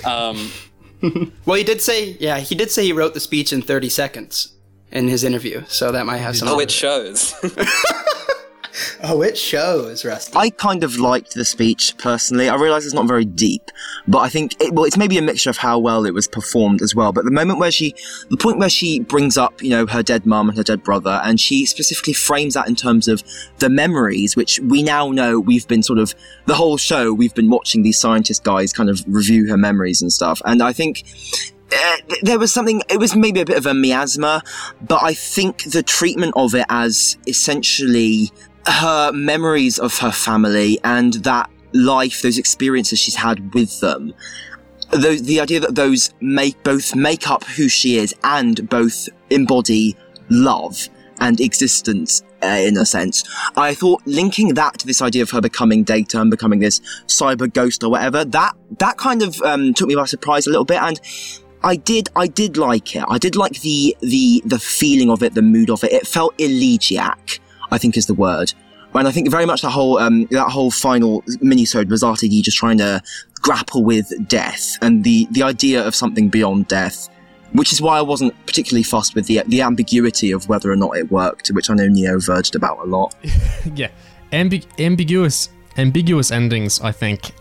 [0.05, 0.51] Um,
[1.45, 4.53] Well, he did say, yeah, he did say he wrote the speech in 30 seconds
[4.91, 6.47] in his interview, so that might have some.
[6.47, 7.33] oh, it shows.
[9.03, 10.35] oh, it shows, Rusty.
[10.35, 12.49] I kind of liked the speech personally.
[12.49, 13.71] I realise it's not very deep,
[14.07, 16.81] but I think it, well, it's maybe a mixture of how well it was performed
[16.81, 17.11] as well.
[17.11, 17.95] But the moment where she,
[18.29, 21.21] the point where she brings up, you know, her dead mum and her dead brother,
[21.23, 23.23] and she specifically frames that in terms of
[23.59, 26.13] the memories, which we now know we've been sort of
[26.45, 30.11] the whole show we've been watching these scientist guys kind of review her memories and
[30.11, 31.03] stuff, and I think
[31.73, 34.41] uh, there was something it was maybe a bit of a miasma
[34.81, 38.31] but i think the treatment of it as essentially
[38.67, 44.13] her memories of her family and that life those experiences she's had with them
[44.91, 49.95] the, the idea that those make both make up who she is and both embody
[50.29, 50.89] love
[51.21, 53.23] and existence uh, in a sense.
[53.55, 57.51] I thought linking that to this idea of her becoming data and becoming this cyber
[57.51, 60.81] ghost or whatever, that that kind of um, took me by surprise a little bit,
[60.81, 60.99] and
[61.63, 63.03] I did I did like it.
[63.07, 65.91] I did like the the the feeling of it, the mood of it.
[65.91, 67.39] It felt elegiac,
[67.71, 68.53] I think is the word.
[68.93, 72.57] And I think very much the whole um, that whole final minisode was RTD just
[72.57, 73.01] trying to
[73.41, 77.09] grapple with death and the the idea of something beyond death
[77.53, 80.97] which is why I wasn't particularly fussed with the the ambiguity of whether or not
[80.97, 83.15] it worked, which I know Neo verged about a lot.
[83.75, 83.89] yeah,
[84.31, 86.79] Ambi- ambiguous ambiguous endings.
[86.81, 87.31] I think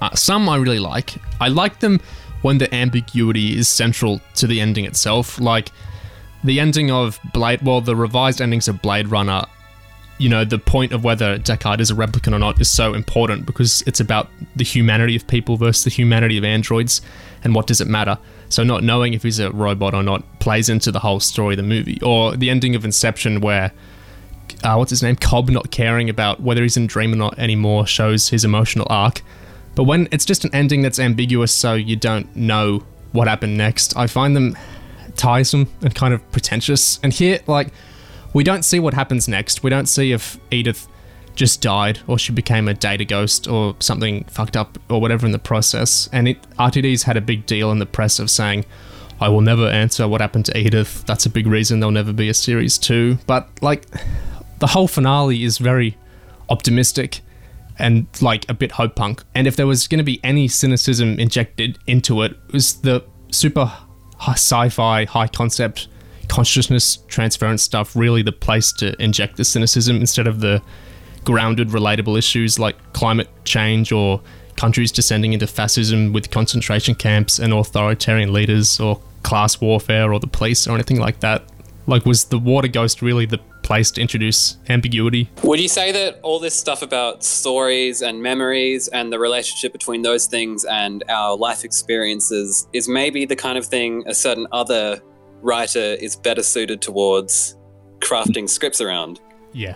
[0.00, 1.14] uh, some I really like.
[1.40, 2.00] I like them
[2.42, 5.40] when the ambiguity is central to the ending itself.
[5.40, 5.70] Like
[6.44, 7.62] the ending of Blade.
[7.62, 9.44] Well, the revised endings of Blade Runner
[10.18, 13.46] you know, the point of whether Deckard is a replicant or not is so important
[13.46, 17.00] because it's about the humanity of people versus the humanity of androids
[17.44, 18.18] and what does it matter.
[18.48, 21.58] So not knowing if he's a robot or not plays into the whole story of
[21.58, 22.00] the movie.
[22.02, 23.72] Or the ending of Inception where
[24.64, 25.14] uh, what's his name?
[25.14, 29.22] Cobb not caring about whether he's in dream or not anymore shows his emotional arc.
[29.78, 33.96] But when it's just an ending that's ambiguous so you don't know what happened next,
[33.96, 34.58] I find them
[35.14, 36.98] tiresome and kind of pretentious.
[37.04, 37.68] And here, like,
[38.32, 39.62] we don't see what happens next.
[39.62, 40.88] We don't see if Edith
[41.36, 45.30] just died or she became a data ghost or something fucked up or whatever in
[45.30, 46.08] the process.
[46.12, 48.64] And it, RTD's had a big deal in the press of saying,
[49.20, 51.04] I will never answer what happened to Edith.
[51.06, 53.18] That's a big reason there'll never be a series two.
[53.28, 53.86] But, like,
[54.58, 55.96] the whole finale is very
[56.48, 57.20] optimistic
[57.78, 59.22] and like a bit hope punk.
[59.34, 63.04] And if there was going to be any cynicism injected into it, it was the
[63.30, 63.72] super
[64.20, 65.88] sci-fi, high concept,
[66.28, 70.62] consciousness transference stuff really the place to inject the cynicism instead of the
[71.24, 74.20] grounded, relatable issues like climate change or
[74.56, 80.26] countries descending into fascism with concentration camps and authoritarian leaders or class warfare or the
[80.26, 81.44] police or anything like that.
[81.86, 83.38] Like, was the Water Ghost really the
[83.68, 85.28] place to introduce ambiguity?
[85.42, 90.00] Would you say that all this stuff about stories and memories and the relationship between
[90.02, 95.00] those things and our life experiences is maybe the kind of thing a certain other
[95.42, 97.56] writer is better suited towards
[98.00, 99.20] crafting scripts around?
[99.52, 99.74] Yeah.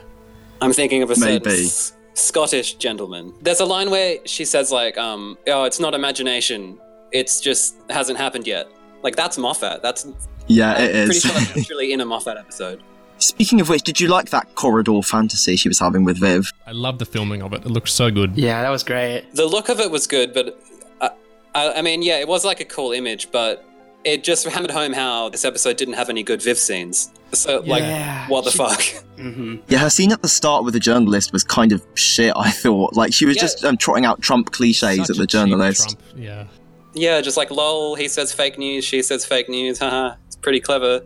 [0.63, 3.35] I'm thinking of a certain S- Scottish gentleman.
[3.43, 6.79] There's a line where she says like, um, "Oh, it's not imagination.
[7.11, 8.67] It's just hasn't happened yet."
[9.03, 9.83] Like that's Moffat.
[9.83, 10.07] That's
[10.47, 11.23] Yeah, it I'm pretty is.
[11.23, 12.81] sure that's actually in a Moffat episode.
[13.23, 16.53] Speaking of which, did you like that corridor fantasy she was having with Viv?
[16.67, 17.65] I love the filming of it.
[17.65, 18.37] It looked so good.
[18.37, 19.35] Yeah, that was great.
[19.35, 20.61] The look of it was good, but
[21.01, 21.09] uh,
[21.55, 23.65] I, I mean, yeah, it was like a cool image, but
[24.05, 27.13] it just hammered home how this episode didn't have any good Viv scenes.
[27.33, 28.83] So, like, Yeah, what the she- fuck?
[29.17, 32.33] hmm Yeah, her scene at the start with the journalist was kind of shit.
[32.37, 33.43] I thought, like, she was Yeah.
[33.43, 35.83] just um, trotting out Trump cliches Such at the a journalist.
[35.97, 36.47] Trump, Yeah.
[36.95, 37.95] Yeah, just like lol.
[37.95, 38.85] He says fake news.
[38.85, 39.79] She says fake news.
[39.81, 41.01] Haha, it's pretty clever.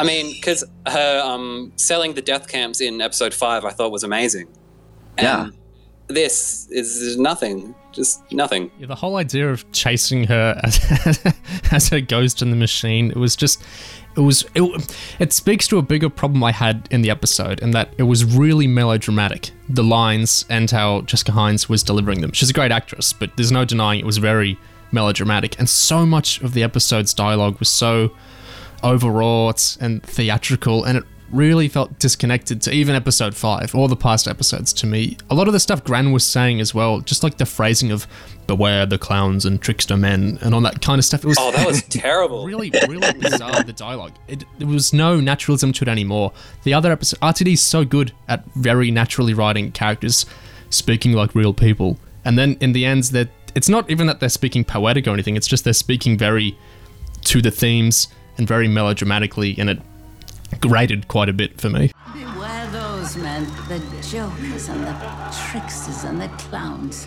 [0.00, 4.04] I mean, because her um, selling the death camps in episode five, I thought was
[4.04, 4.48] amazing.
[5.18, 5.50] And Yeah.
[6.08, 7.74] This is nothing.
[7.92, 8.70] Just nothing.
[8.80, 11.34] Yeah, the whole idea of chasing her as,
[11.70, 13.62] as her ghost in the machine, it was just,
[14.16, 17.70] it was, it, it speaks to a bigger problem I had in the episode, in
[17.72, 19.52] that it was really melodramatic.
[19.68, 22.32] The lines and how Jessica Hynes was delivering them.
[22.32, 24.58] She's a great actress, but there's no denying it was very
[24.90, 25.58] melodramatic.
[25.60, 28.10] And so much of the episode's dialogue was so
[28.82, 34.26] overwrought and theatrical, and it really felt disconnected to even episode 5 or the past
[34.26, 35.16] episodes to me.
[35.30, 38.06] A lot of the stuff Gran was saying as well, just like the phrasing of
[38.48, 41.22] beware the clowns and trickster men and all that kind of stuff.
[41.24, 42.44] It was Oh, that was terrible.
[42.46, 44.12] really, really bizarre, the dialogue.
[44.26, 46.32] It, there was no naturalism to it anymore.
[46.64, 50.26] The other episode, RTD is so good at very naturally writing characters
[50.70, 51.96] speaking like real people.
[52.24, 55.36] And then in the end, that it's not even that they're speaking poetic or anything,
[55.36, 56.58] it's just they're speaking very
[57.26, 58.08] to the themes
[58.40, 59.78] and very melodramatically, and it
[60.60, 61.92] grated quite a bit for me.
[62.12, 63.78] Beware those men, the
[64.10, 67.06] jokers and the tricksters and the clowns.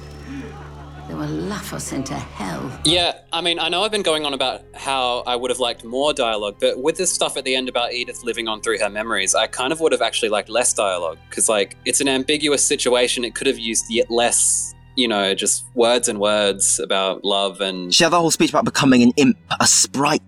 [1.09, 2.71] They will laugh us into hell.
[2.85, 5.83] Yeah, I mean, I know I've been going on about how I would have liked
[5.83, 8.89] more dialogue, but with this stuff at the end about Edith living on through her
[8.89, 12.63] memories, I kind of would have actually liked less dialogue because, like, it's an ambiguous
[12.63, 13.25] situation.
[13.25, 17.93] It could have used yet less, you know, just words and words about love and.
[17.93, 20.21] She had that whole speech about becoming an imp, a sprite,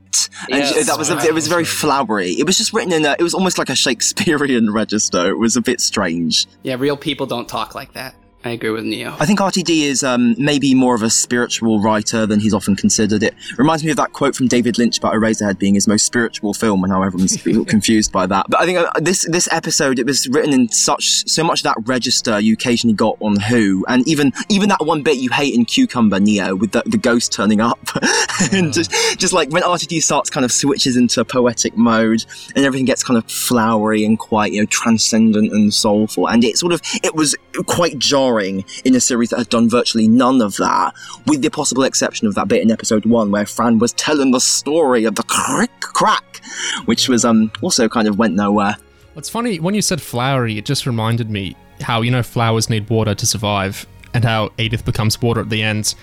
[0.51, 2.31] and Yeah, she- that was a, it was very flowery.
[2.31, 3.15] It was just written in a.
[3.19, 5.29] It was almost like a Shakespearean register.
[5.29, 6.47] It was a bit strange.
[6.63, 8.15] Yeah, real people don't talk like that.
[8.45, 9.15] I agree with Neo.
[9.19, 13.23] I think RTD is um, maybe more of a spiritual writer than he's often considered.
[13.23, 16.53] It reminds me of that quote from David Lynch about Eraserhead being his most spiritual
[16.53, 18.45] film, and how everyone's confused by that.
[18.47, 21.75] But I think uh, this this episode it was written in such so much that
[21.85, 25.65] register you occasionally got on Who, and even even that one bit you hate in
[25.65, 27.79] Cucumber Neo with the, the ghost turning up,
[28.51, 32.23] and just just like when RTD starts kind of switches into a poetic mode,
[32.55, 36.59] and everything gets kind of flowery and quite you know transcendent and soulful, and it
[36.59, 40.55] sort of it was quite jarring in a series that had done virtually none of
[40.57, 40.93] that,
[41.27, 44.39] with the possible exception of that bit in episode one where Fran was telling the
[44.39, 46.41] story of the crick crack,
[46.85, 48.77] which was um also kind of went nowhere.
[49.15, 52.89] It's funny, when you said flowery, it just reminded me how, you know, flowers need
[52.89, 55.95] water to survive, and how Edith becomes water at the end.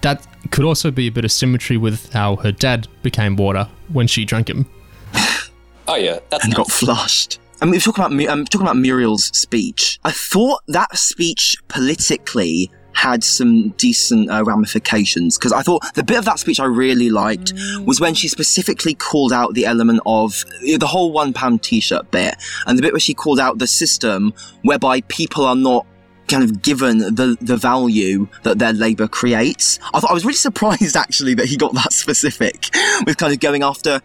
[0.00, 4.06] That could also be a bit of symmetry with how her dad became water when
[4.06, 4.66] she drank him.
[5.86, 7.38] Oh, yeah, that's and got flushed.
[7.60, 9.98] I mean, we're talking about I'm talking about Muriel's speech.
[10.04, 16.16] I thought that speech politically had some decent uh, ramifications because I thought the bit
[16.16, 20.44] of that speech I really liked was when she specifically called out the element of
[20.72, 22.36] uh, the whole one pound t-shirt bit
[22.66, 25.86] and the bit where she called out the system whereby people are not
[26.28, 29.78] kind of given the the value that their labor creates.
[29.92, 32.68] I thought I was really surprised actually that he got that specific
[33.06, 34.00] with kind of going after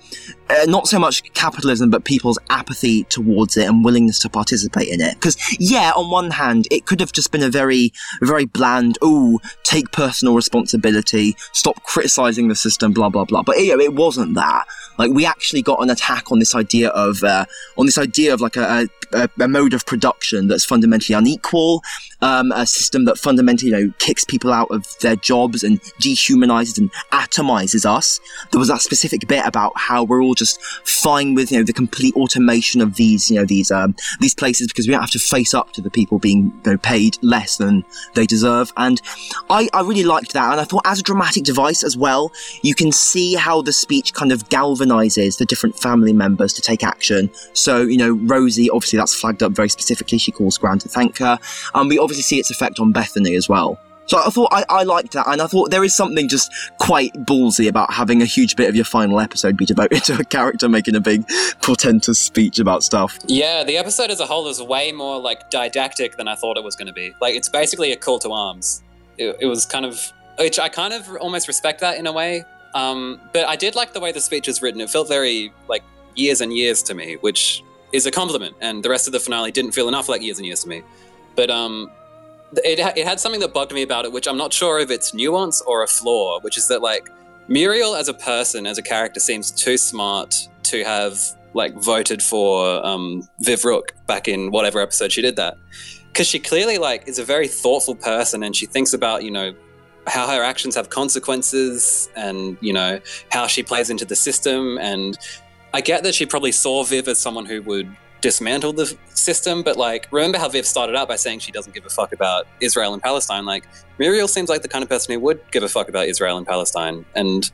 [0.50, 5.02] uh, not so much capitalism but people's apathy towards it and willingness to participate in
[5.02, 5.16] it.
[5.16, 9.40] Because yeah, on one hand, it could have just been a very very bland, oh,
[9.64, 13.44] take personal responsibility, stop criticizing the system, blah blah blah.
[13.44, 14.66] But you know, it wasn't that.
[14.98, 17.46] Like we actually got an attack on this idea of uh,
[17.78, 21.82] on this idea of like a, a, a mode of production that's fundamentally unequal
[22.22, 26.78] um, a system that fundamentally, you know, kicks people out of their jobs and dehumanizes
[26.78, 28.20] and atomizes us.
[28.52, 31.74] There was that specific bit about how we're all just fine with, you know, the
[31.74, 35.20] complete automation of these, you know, these, um, these places because we don't have to
[35.20, 38.74] face up to the people being, you know, paid less than they deserve.
[38.76, 39.02] And
[39.50, 40.52] I, I really liked that.
[40.52, 44.14] And I thought as a dramatic device as well, you can see how the speech
[44.14, 47.30] kind of galvanizes the different family members to take action.
[47.54, 50.18] So, you know, Rosie, obviously that's flagged up very specifically.
[50.18, 51.40] She calls Gran to thank her.
[51.74, 53.80] And we obviously see its effect on Bethany as well.
[54.08, 57.14] So I thought I, I liked that, and I thought there is something just quite
[57.14, 60.68] ballsy about having a huge bit of your final episode be devoted to a character
[60.68, 61.24] making a big
[61.62, 63.20] portentous speech about stuff.
[63.28, 66.64] Yeah, the episode as a whole is way more like didactic than I thought it
[66.64, 67.14] was going to be.
[67.22, 68.82] Like it's basically a call to arms.
[69.20, 72.46] It, it was kind of, which I kind of almost respect that in a way.
[72.74, 74.82] Um, but I did like the way the speech was written.
[74.82, 75.84] It felt very like
[76.16, 78.56] years and years to me, which is a compliment.
[78.62, 80.84] And the rest of the finale didn't feel enough like years and years to me.
[81.36, 81.92] But um,
[82.58, 85.14] it, it had something that bugged me about it, which I'm not sure if it's
[85.14, 87.10] nuance or a flaw, which is that like
[87.48, 91.18] Muriel as a person, as a character, seems too smart to have
[91.54, 95.58] like voted for um, Viv Rook back in whatever episode she did that,
[96.08, 99.54] because she clearly like is a very thoughtful person and she thinks about you know
[100.08, 103.00] how her actions have consequences and you know
[103.32, 105.18] how she plays into the system and
[105.74, 109.78] I get that she probably saw Viv as someone who would dismantle the system, but
[109.78, 112.94] like remember how Viv started out by saying she doesn't give a fuck about Israel
[112.94, 113.46] and Palestine.
[113.46, 113.66] Like
[113.98, 116.46] Muriel seems like the kind of person who would give a fuck about Israel and
[116.46, 117.50] Palestine, and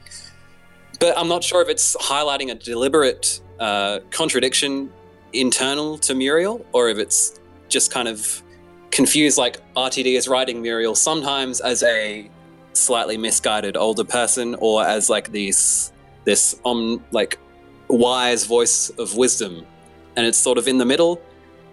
[1.00, 4.92] but I'm not sure if it's highlighting a deliberate uh, contradiction
[5.34, 8.42] internal to Muriel or if it's just kind of
[8.92, 9.38] confused.
[9.38, 12.30] Like RTD is writing Muriel sometimes as a
[12.74, 15.92] slightly misguided older person or as like this
[16.26, 17.38] this um like
[17.88, 19.66] wise voice of wisdom
[20.16, 21.22] and it's sort of in the middle.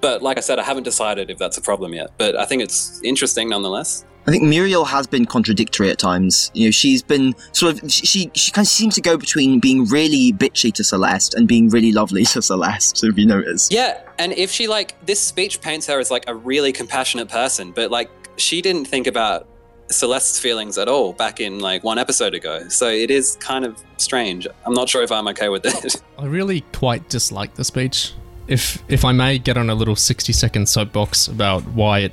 [0.01, 2.11] But like I said, I haven't decided if that's a problem yet.
[2.19, 4.05] But I think it's interesting nonetheless.
[4.27, 6.51] I think Muriel has been contradictory at times.
[6.55, 9.85] You know, she's been sort of she she kind of seems to go between being
[9.87, 12.99] really bitchy to Celeste and being really lovely to Celeste.
[12.99, 16.25] So if you notice, Yeah, and if she like this speech paints her as like
[16.29, 19.49] a really compassionate person, but like she didn't think about
[19.89, 22.69] Celeste's feelings at all back in like one episode ago.
[22.69, 24.47] So it is kind of strange.
[24.65, 26.03] I'm not sure if I'm okay with it.
[26.19, 28.13] I really quite dislike the speech.
[28.49, 32.13] If if I may get on a little 60 second soapbox about why it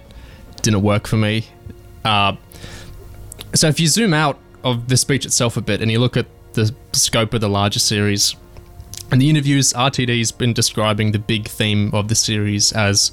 [0.61, 1.47] didn't work for me.
[2.03, 2.35] Uh,
[3.53, 6.27] so if you zoom out of the speech itself a bit and you look at
[6.53, 8.35] the scope of the larger series,
[9.11, 13.11] and the interviews, RTD's been describing the big theme of the series as,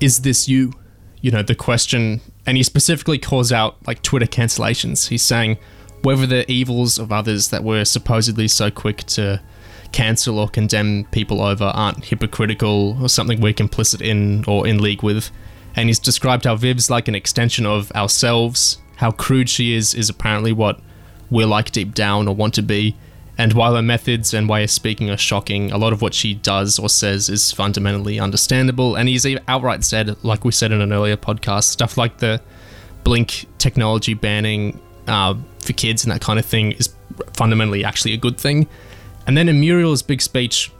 [0.00, 0.72] "Is this you?"
[1.20, 5.08] You know the question, and he specifically calls out like Twitter cancellations.
[5.08, 5.58] He's saying
[6.00, 9.42] whether the evils of others that were supposedly so quick to
[9.92, 15.02] cancel or condemn people over aren't hypocritical or something we're complicit in or in league
[15.02, 15.30] with.
[15.76, 18.78] And he's described how Viv's like an extension of ourselves.
[18.96, 20.80] How crude she is is apparently what
[21.30, 22.96] we're like deep down or want to be.
[23.38, 26.34] And while her methods and way of speaking are shocking, a lot of what she
[26.34, 28.96] does or says is fundamentally understandable.
[28.96, 32.40] And he's outright said, like we said in an earlier podcast, stuff like the
[33.04, 36.94] Blink technology banning uh, for kids and that kind of thing is
[37.32, 38.68] fundamentally actually a good thing.
[39.26, 40.72] And then in Muriel's big speech,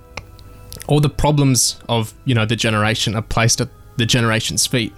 [0.89, 4.93] all the problems of you know the generation are placed at the generation's feet.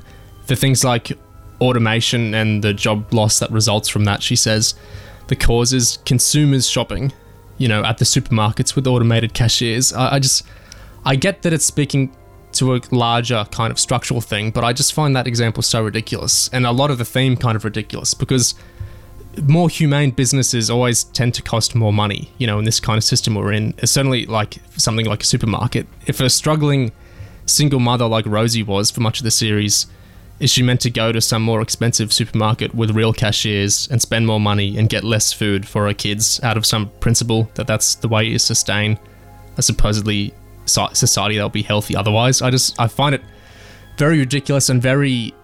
[0.46, 1.12] The things like
[1.60, 4.74] automation and the job loss that results from that, she says,
[5.28, 7.12] the cause is consumers shopping,
[7.60, 9.92] you know, at the supermarkets with automated cashiers.
[9.92, 10.44] I, I just,
[11.04, 12.10] I get that it's speaking
[12.52, 16.48] to a larger kind of structural thing, but I just find that example so ridiculous,
[16.54, 18.54] and a lot of the theme kind of ridiculous because
[19.46, 23.04] more humane businesses always tend to cost more money, you know, in this kind of
[23.04, 23.74] system we're in.
[23.78, 25.86] It's certainly like something like a supermarket.
[26.06, 26.92] If a struggling
[27.44, 29.86] single mother like Rosie was for much of the series,
[30.40, 34.26] is she meant to go to some more expensive supermarket with real cashiers and spend
[34.26, 37.94] more money and get less food for her kids out of some principle that that's
[37.96, 38.98] the way you sustain
[39.58, 40.32] a supposedly
[40.64, 42.40] society that'll be healthy otherwise?
[42.40, 43.22] I just I find it
[43.98, 45.34] very ridiculous and very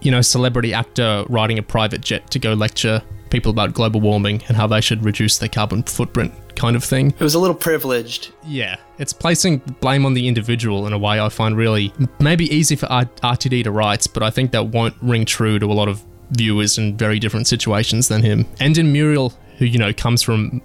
[0.00, 4.42] you know, celebrity actor riding a private jet to go lecture people about global warming
[4.48, 7.10] and how they should reduce their carbon footprint kind of thing.
[7.10, 8.32] It was a little privileged.
[8.44, 12.76] Yeah, it's placing blame on the individual in a way I find really maybe easy
[12.76, 16.04] for RTD to write, but I think that won't ring true to a lot of
[16.32, 18.46] viewers in very different situations than him.
[18.60, 20.60] And in Muriel, who, you know, comes from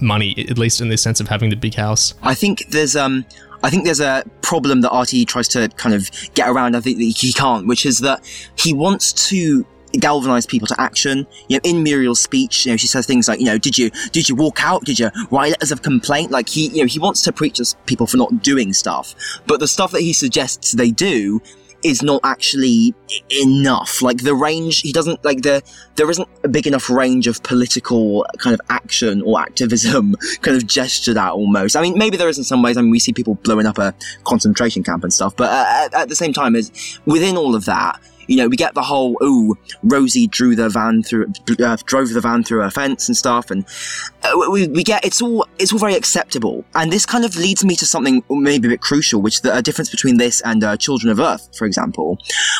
[0.00, 2.14] money, at least in the sense of having the big house.
[2.22, 3.24] I think there's um
[3.62, 6.76] I think there's a problem that RTD tries to kind of get around.
[6.76, 8.24] I think that he can't, which is that
[8.56, 11.26] he wants to galvanize people to action.
[11.48, 13.90] You know, in Muriel's speech, you know, she says things like, you know, did you
[14.12, 14.84] did you walk out?
[14.84, 16.30] Did you write letters of complaint?
[16.30, 19.14] Like he, you know, he wants to preach to people for not doing stuff,
[19.46, 21.40] but the stuff that he suggests they do
[21.82, 22.94] is not actually
[23.42, 24.02] enough.
[24.02, 25.62] Like the range, he doesn't like the
[25.96, 30.66] there isn't a big enough range of political kind of action or activism kind of
[30.66, 31.76] gestured at almost.
[31.76, 32.76] I mean, maybe there is in some ways.
[32.76, 35.94] I mean, we see people blowing up a concentration camp and stuff, but uh, at,
[35.94, 38.00] at the same time, is within all of that,
[38.30, 42.20] you know, we get the whole, ooh, Rosie drew the van through, uh, drove the
[42.20, 43.64] van through a fence and stuff, and
[44.22, 46.64] uh, we, we get it's all it's all very acceptable.
[46.76, 49.62] And this kind of leads me to something maybe a bit crucial, which the a
[49.62, 52.18] difference between this and uh, Children of Earth, for example,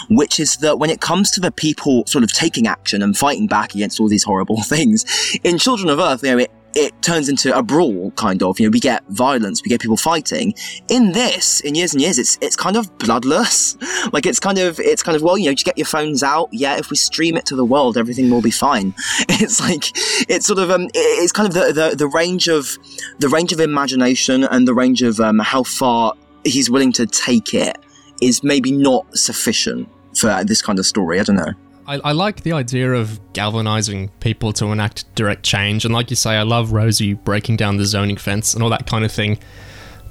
[0.09, 3.47] which is that when it comes to the people sort of taking action and fighting
[3.47, 5.05] back against all these horrible things,
[5.45, 8.61] in Children of Earth, you know, it it turns into a brawl, kind of.
[8.61, 10.55] You know, we get violence, we get people fighting.
[10.89, 13.77] In this, in years and years, it's it's kind of bloodless.
[14.13, 16.49] Like it's kind of it's kind of well, you know, just get your phones out.
[16.53, 18.95] Yeah, if we stream it to the world, everything will be fine.
[19.29, 19.91] It's like
[20.29, 22.77] it's sort of um, it's kind of the, the the range of
[23.19, 26.15] the range of imagination and the range of um, how far
[26.45, 27.77] he's willing to take it
[28.21, 31.21] is maybe not sufficient for this kind of story.
[31.21, 31.53] I don't know.
[31.87, 36.17] I, I like the idea of galvanizing people to enact direct change, and like you
[36.17, 39.39] say, I love Rosie breaking down the zoning fence and all that kind of thing.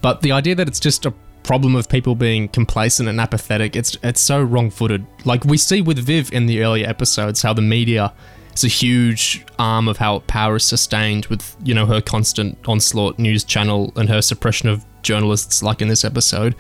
[0.02, 1.14] But the idea that it's just a
[1.44, 5.06] problem of people being complacent and apathetic, it's it's so wrong-footed.
[5.26, 8.14] Like we see with Viv in the earlier episodes, how the media
[8.54, 13.20] is a huge arm of how power is sustained with you know her constant onslaught
[13.20, 16.56] news channel and her suppression of journalists, like in this episode.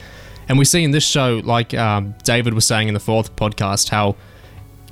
[0.47, 3.89] And we see in this show, like um, David was saying in the fourth podcast,
[3.89, 4.16] how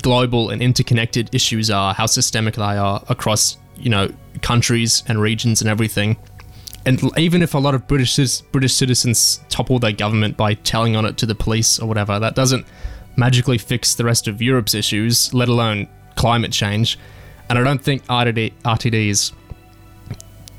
[0.02, 4.10] global and interconnected issues are, how systemic they are across, you know,
[4.42, 6.18] countries and regions and everything.
[6.86, 11.06] And even if a lot of British British citizens topple their government by telling on
[11.06, 12.66] it to the police or whatever, that doesn't
[13.18, 16.98] magically fix the rest of Europe's issues, let alone climate change.
[17.50, 19.32] And I don't think RTD, RTD is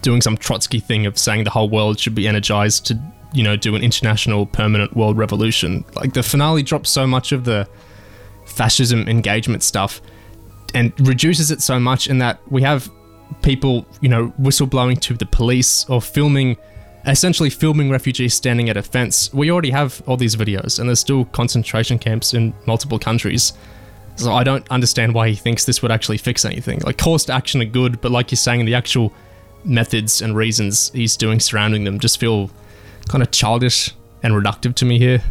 [0.02, 2.98] doing some Trotsky thing of saying the whole world should be energized to,
[3.32, 5.84] you know, do an international permanent world revolution.
[5.94, 7.68] Like the finale drops so much of the
[8.58, 10.02] fascism engagement stuff
[10.74, 12.90] and reduces it so much in that we have
[13.42, 16.56] people, you know, whistleblowing to the police or filming,
[17.06, 19.32] essentially filming refugees standing at a fence.
[19.32, 23.52] We already have all these videos, and there's still concentration camps in multiple countries.
[24.16, 26.80] So I don't understand why he thinks this would actually fix anything.
[26.80, 29.12] Like, calls to action are good, but like you're saying, the actual
[29.64, 32.50] methods and reasons he's doing surrounding them just feel
[33.08, 33.94] kind of childish
[34.24, 35.22] and reductive to me here.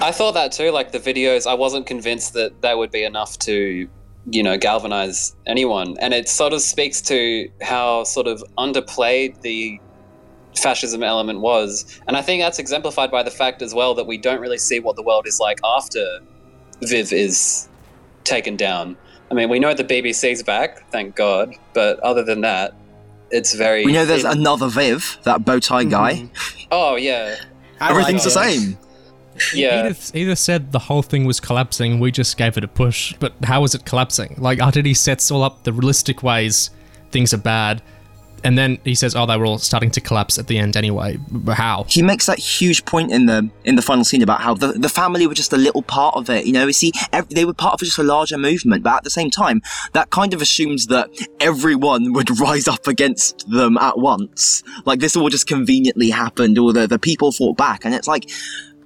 [0.00, 0.70] I thought that too.
[0.70, 3.88] Like the videos, I wasn't convinced that they would be enough to,
[4.30, 5.96] you know, galvanize anyone.
[6.00, 9.80] And it sort of speaks to how sort of underplayed the
[10.56, 12.00] fascism element was.
[12.06, 14.80] And I think that's exemplified by the fact as well that we don't really see
[14.80, 16.20] what the world is like after
[16.82, 17.68] Viv is
[18.24, 18.96] taken down.
[19.30, 21.54] I mean, we know the BBC's back, thank God.
[21.74, 22.72] But other than that,
[23.30, 23.84] it's very.
[23.84, 26.30] We know there's it- another Viv, that bow tie guy.
[26.70, 27.34] Oh yeah,
[27.80, 28.60] Everything's like the it.
[28.60, 28.78] same.
[29.54, 29.84] Yeah.
[29.84, 33.14] Edith either said the whole thing was collapsing, we just gave it a push.
[33.18, 34.36] But how is it collapsing?
[34.38, 36.70] Like RTD sets all up the realistic ways
[37.10, 37.82] things are bad,
[38.44, 41.18] and then he says, "Oh, they were all starting to collapse at the end anyway."
[41.30, 41.84] But how?
[41.88, 44.88] he makes that huge point in the in the final scene about how the, the
[44.88, 46.46] family were just a little part of it.
[46.46, 49.04] You know, you see, ev- they were part of just a larger movement, but at
[49.04, 49.62] the same time,
[49.92, 51.10] that kind of assumes that
[51.40, 54.62] everyone would rise up against them at once.
[54.84, 58.30] Like this all just conveniently happened, or the the people fought back, and it's like,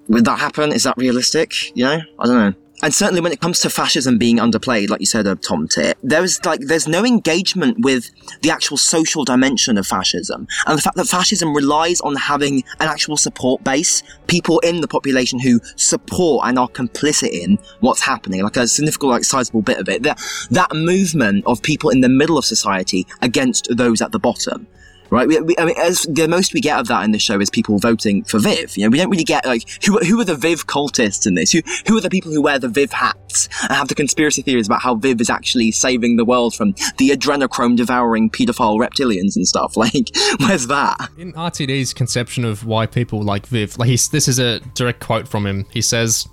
[0.08, 0.72] would that happen?
[0.72, 1.76] Is that realistic?
[1.76, 2.54] You know, I don't know.
[2.82, 6.24] And certainly when it comes to fascism being underplayed, like you said, Tom Tit, there
[6.24, 8.10] is like there's no engagement with
[8.42, 12.88] the actual social dimension of fascism, and the fact that fascism relies on having an
[12.88, 18.42] actual support base, people in the population who support and are complicit in what's happening,
[18.42, 20.02] like a significant, like sizable bit of it.
[20.02, 24.66] That that movement of people in the middle of society against those at the bottom
[25.12, 25.28] right?
[25.28, 27.50] We, we, I mean, as the most we get of that in the show is
[27.50, 28.76] people voting for Viv.
[28.76, 31.52] You know, we don't really get like who who are the Viv cultists in this?
[31.52, 34.66] Who who are the people who wear the Viv hats and have the conspiracy theories
[34.66, 39.46] about how Viv is actually saving the world from the adrenochrome devouring paedophile reptilians and
[39.46, 39.76] stuff?
[39.82, 41.10] Like, where's that?
[41.18, 45.26] In RTD's conception of why people like Viv, like he's, this is a direct quote
[45.26, 45.66] from him.
[45.72, 46.28] He says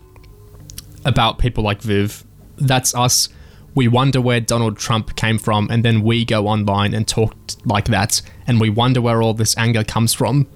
[1.03, 2.23] about people like Viv,
[2.57, 3.27] that's us.
[3.79, 7.85] We wonder where Donald Trump came from, and then we go online and talk like
[7.85, 10.47] that, and we wonder where all this anger comes from.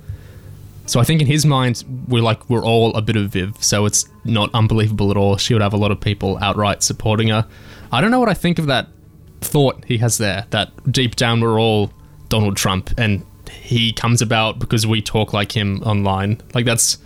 [0.87, 3.85] So I think in his mind, we're like we're all a bit of Viv, so
[3.85, 5.37] it's not unbelievable at all.
[5.37, 7.47] She would have a lot of people outright supporting her.
[7.93, 8.89] I don't know what I think of that
[9.39, 10.45] thought he has there.
[10.49, 11.93] That deep down we're all
[12.27, 16.41] Donald Trump, and he comes about because we talk like him online.
[16.53, 16.97] Like that's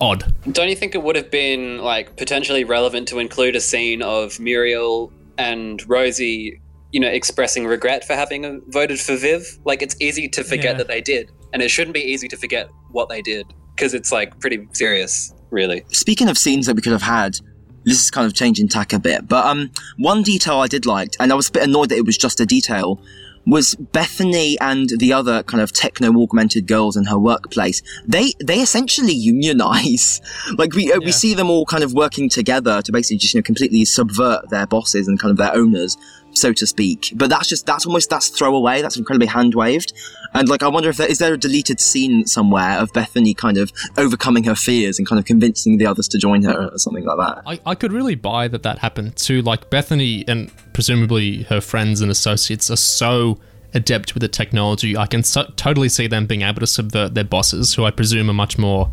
[0.00, 0.32] odd.
[0.50, 4.40] Don't you think it would have been like potentially relevant to include a scene of
[4.40, 6.60] Muriel and Rosie,
[6.92, 9.58] you know, expressing regret for having uh, voted for Viv?
[9.64, 10.72] Like it's easy to forget Yeah.
[10.74, 14.10] that they did, and it shouldn't be easy to forget what they did because it's
[14.12, 15.84] like pretty serious, really.
[15.88, 17.38] Speaking of scenes that we could have had,
[17.84, 21.14] this is kind of changing tack a bit, but um, one detail I did like,
[21.20, 23.00] and I was a bit annoyed that it was just a detail,
[23.48, 27.82] was Bethany and the other kind of techno augmented girls in her workplace.
[28.06, 30.20] They they essentially unionize.
[30.58, 33.38] like we uh, we see them all kind of working together to basically just you
[33.38, 35.96] know completely subvert their bosses and kind of their owners,
[36.38, 37.12] so to speak.
[37.14, 38.82] But that's just that's almost that's throwaway.
[38.82, 39.92] That's incredibly hand waved.
[40.34, 43.56] And like, I wonder if there is there a deleted scene somewhere of Bethany kind
[43.56, 47.04] of overcoming her fears and kind of convincing the others to join her or something
[47.04, 47.42] like that.
[47.46, 49.42] I, I could really buy that that happened too.
[49.42, 53.38] Like Bethany and presumably her friends and associates are so
[53.74, 54.96] adept with the technology.
[54.96, 58.30] I can so- totally see them being able to subvert their bosses, who I presume
[58.30, 58.90] are much more,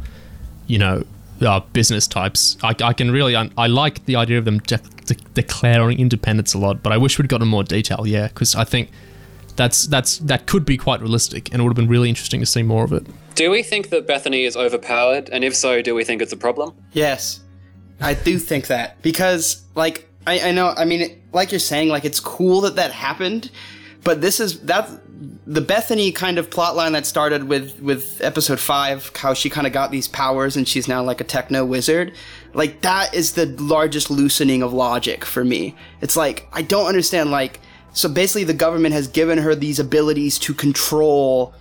[0.68, 1.04] you know,
[1.42, 2.58] uh, business types.
[2.64, 6.54] I, I can really, I, I like the idea of them de- de- declaring independence
[6.54, 8.06] a lot, but I wish we'd gotten more detail.
[8.08, 8.90] Yeah, because I think
[9.56, 12.46] that's that's that could be quite realistic, and it would have been really interesting to
[12.46, 13.06] see more of it.
[13.36, 15.30] Do we think that Bethany is overpowered?
[15.30, 16.74] And if so, do we think it's a problem?
[16.94, 17.42] Yes,
[18.00, 20.74] I do think that because, like, I, I know.
[20.76, 23.52] I mean, like you're saying, like it's cool that that happened,
[24.04, 24.90] but this is that
[25.48, 29.74] the Bethany kind of plotline that started with with episode five, how she kind of
[29.74, 32.14] got these powers and she's now like a techno wizard.
[32.54, 35.76] Like that is the largest loosening of logic for me.
[36.02, 37.32] It's like I don't understand.
[37.32, 37.60] Like,
[37.94, 41.54] so basically, the government has given her these abilities to control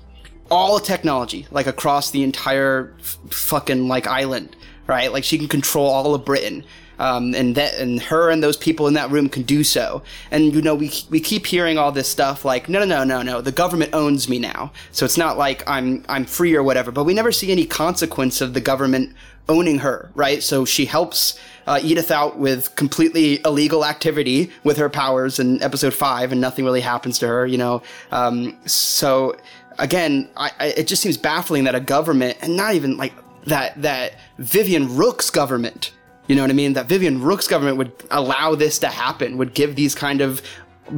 [0.50, 5.12] all technology, like across the entire f- fucking like island, right?
[5.12, 6.64] Like she can control all of Britain,
[6.98, 10.02] um, and that and her and those people in that room can do so.
[10.30, 13.22] And you know, we we keep hearing all this stuff like, no, no, no, no,
[13.22, 16.90] no, the government owns me now, so it's not like I'm I'm free or whatever.
[16.90, 19.14] But we never see any consequence of the government
[19.48, 20.42] owning her, right?
[20.42, 25.94] So she helps uh, Edith out with completely illegal activity with her powers in episode
[25.94, 27.82] five, and nothing really happens to her, you know.
[28.10, 29.36] Um, so
[29.78, 33.12] again, I, I, it just seems baffling that a government, and not even like
[33.46, 35.92] that, that Vivienne Rook's government,
[36.26, 36.72] you know what I mean?
[36.74, 40.42] That Vivienne Rook's government would allow this to happen, would give these kind of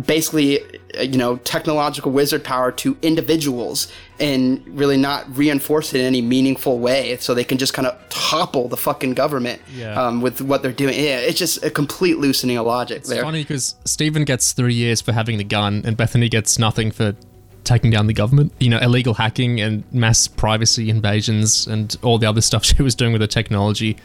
[0.05, 0.61] basically,
[0.99, 6.20] uh, you know, technological wizard power to individuals and really not reinforce it in any
[6.20, 9.95] meaningful way so they can just kind of topple the fucking government Yeah.
[10.01, 10.95] um, with what they're doing.
[10.95, 13.22] Yeah, it's just a complete loosening of logic It's there.
[13.22, 17.14] funny because Stephen gets three years for having the gun, and Bethany gets nothing for
[17.62, 18.53] taking down the government.
[18.59, 22.95] You know, illegal hacking and mass privacy invasions and all the other stuff she was
[22.97, 23.97] doing with the technology.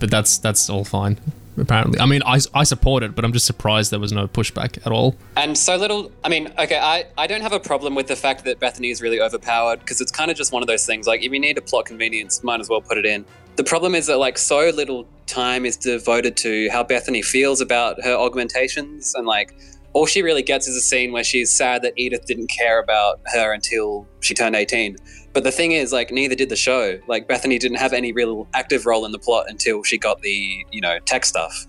[0.00, 1.18] But that's that's all fine,
[1.56, 1.98] apparently.
[2.00, 4.92] I mean, I, I support it, but I'm just surprised there was no pushback at
[4.92, 5.16] all.
[5.36, 8.44] And so little, I mean, okay, I, I don't have a problem with the fact
[8.44, 11.06] that Bethany is really overpowered because it's kind of just one of those things.
[11.06, 13.24] Like, if you need a plot convenience, might as well put it in.
[13.56, 18.02] The problem is that, like, so little time is devoted to how Bethany feels about
[18.04, 19.14] her augmentations.
[19.16, 19.52] And, like,
[19.94, 23.20] all she really gets is a scene where she's sad that Edith didn't care about
[23.26, 24.96] her until she turned 18.
[25.32, 26.98] But the thing is, like, neither did the show.
[27.06, 30.66] Like, Bethany didn't have any real active role in the plot until she got the,
[30.72, 31.66] you know, tech stuff.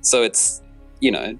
[0.00, 0.60] So it's,
[1.00, 1.38] you know,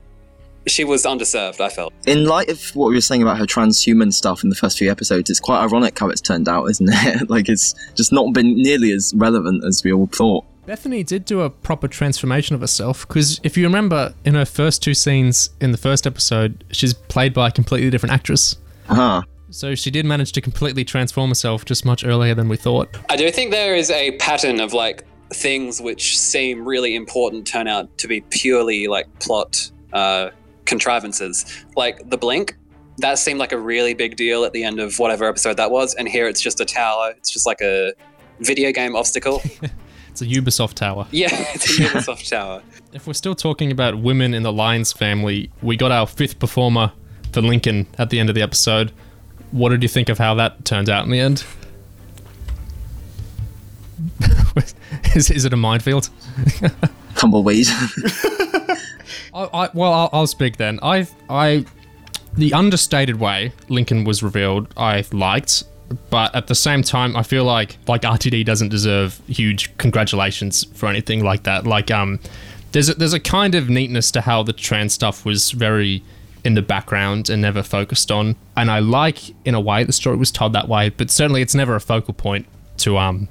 [0.66, 1.92] she was underserved, I felt.
[2.06, 4.90] In light of what we were saying about her transhuman stuff in the first few
[4.90, 7.30] episodes, it's quite ironic how it's turned out, isn't it?
[7.30, 10.44] like it's just not been nearly as relevant as we all thought.
[10.66, 14.82] Bethany did do a proper transformation of herself because if you remember in her first
[14.82, 18.56] two scenes in the first episode, she's played by a completely different actress.
[18.88, 19.22] Huh.
[19.50, 22.96] So she did manage to completely transform herself just much earlier than we thought.
[23.08, 27.68] I do think there is a pattern of like things which seem really important turn
[27.68, 30.30] out to be purely like plot uh,
[30.64, 31.64] contrivances.
[31.76, 32.56] Like the blink,
[32.98, 35.94] that seemed like a really big deal at the end of whatever episode that was,
[35.94, 37.12] and here it's just a tower.
[37.16, 37.92] It's just like a
[38.40, 39.42] video game obstacle.
[40.08, 41.06] It's a Ubisoft tower.
[41.10, 42.62] yeah, it's a Ubisoft tower.
[42.94, 46.90] If we're still talking about women in the Lyons family, we got our fifth performer
[47.32, 48.92] for Lincoln at the end of the episode.
[49.52, 51.44] What did you think of how that turned out in the end?
[55.14, 56.10] is, is it a minefield?
[57.16, 57.66] Tumbleweed.
[59.34, 60.78] I, I, well, I'll, I'll speak then.
[60.82, 61.64] I, I,
[62.34, 65.64] the understated way Lincoln was revealed, I liked,
[66.10, 70.88] but at the same time, I feel like like RTD doesn't deserve huge congratulations for
[70.88, 71.66] anything like that.
[71.66, 72.18] Like, um,
[72.72, 76.02] there's a, there's a kind of neatness to how the trans stuff was very
[76.46, 78.36] in the background and never focused on.
[78.56, 81.54] And I like, in a way, the story was told that way, but certainly it's
[81.54, 82.46] never a focal point
[82.78, 83.28] to um,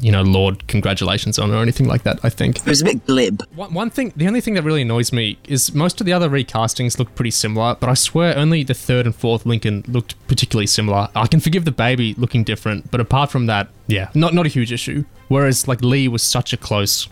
[0.00, 2.20] you know, Lord congratulations on or anything like that.
[2.22, 2.58] I think.
[2.58, 3.42] It was a bit glib.
[3.54, 6.28] One, one thing, the only thing that really annoys me is most of the other
[6.28, 10.66] recastings look pretty similar, but I swear only the third and fourth Lincoln looked particularly
[10.66, 11.08] similar.
[11.14, 14.50] I can forgive the baby looking different, but apart from that, yeah, not not a
[14.50, 15.04] huge issue.
[15.28, 17.08] Whereas like Lee was such a close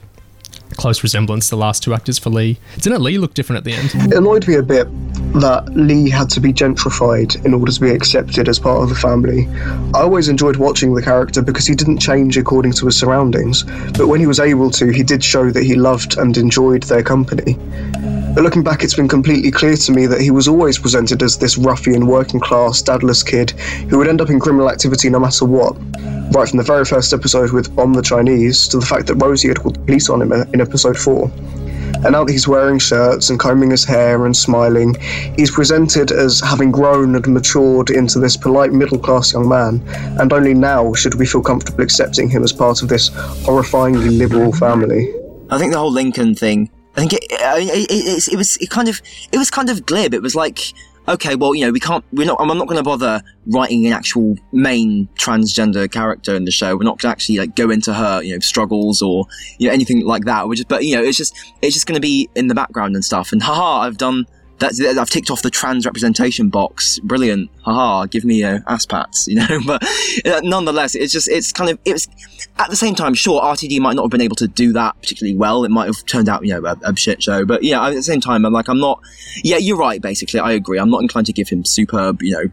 [0.77, 2.59] close resemblance to the last two actors for Lee.
[2.79, 3.91] Didn't Lee look different at the end?
[4.13, 4.87] It annoyed me a bit
[5.41, 8.95] that Lee had to be gentrified in order to be accepted as part of the
[8.95, 9.49] family.
[9.95, 13.65] I always enjoyed watching the character because he didn't change according to his surroundings,
[13.97, 17.03] but when he was able to, he did show that he loved and enjoyed their
[17.03, 17.57] company.
[18.35, 21.37] But looking back, it's been completely clear to me that he was always presented as
[21.37, 23.51] this ruffian, working class, dadless kid
[23.91, 25.77] who would end up in criminal activity no matter what.
[26.33, 29.49] Right from the very first episode with Bomb the Chinese to the fact that Rosie
[29.49, 31.31] had called the police on him in episode 4.
[32.05, 34.97] And now that he's wearing shirts and combing his hair and smiling,
[35.37, 39.81] he's presented as having grown and matured into this polite middle class young man,
[40.19, 43.11] and only now should we feel comfortable accepting him as part of this
[43.45, 45.15] horrifyingly liberal family.
[45.51, 46.71] I think the whole Lincoln thing.
[46.97, 49.01] I think it, it, it, it, was it kind of
[49.31, 50.13] it was kind of glib.
[50.13, 50.73] It was like,
[51.09, 52.05] okay, well, you know, we can't.
[52.13, 52.39] We're not.
[52.41, 56.77] I'm not going to bother writing an actual main transgender character in the show.
[56.77, 59.27] We're not going to actually like go into her, you know, struggles or
[59.59, 60.49] you know anything like that.
[60.49, 62.95] We're just, but you know, it's just it's just going to be in the background
[62.95, 63.33] and stuff.
[63.33, 64.27] And haha, I've done
[64.63, 66.99] that's I've ticked off the trans representation box.
[67.01, 68.07] Brilliant, haha!
[68.07, 69.61] Give me a ass pats, you know.
[69.67, 69.83] but
[70.25, 72.09] uh, nonetheless, it's just it's kind of it was
[72.59, 73.15] at the same time.
[73.15, 75.65] Sure, RTD might not have been able to do that particularly well.
[75.65, 77.45] It might have turned out you know a, a shit show.
[77.45, 79.01] But yeah, at the same time, I'm like I'm not.
[79.43, 80.01] Yeah, you're right.
[80.01, 80.79] Basically, I agree.
[80.79, 82.45] I'm not inclined to give him superb, you know,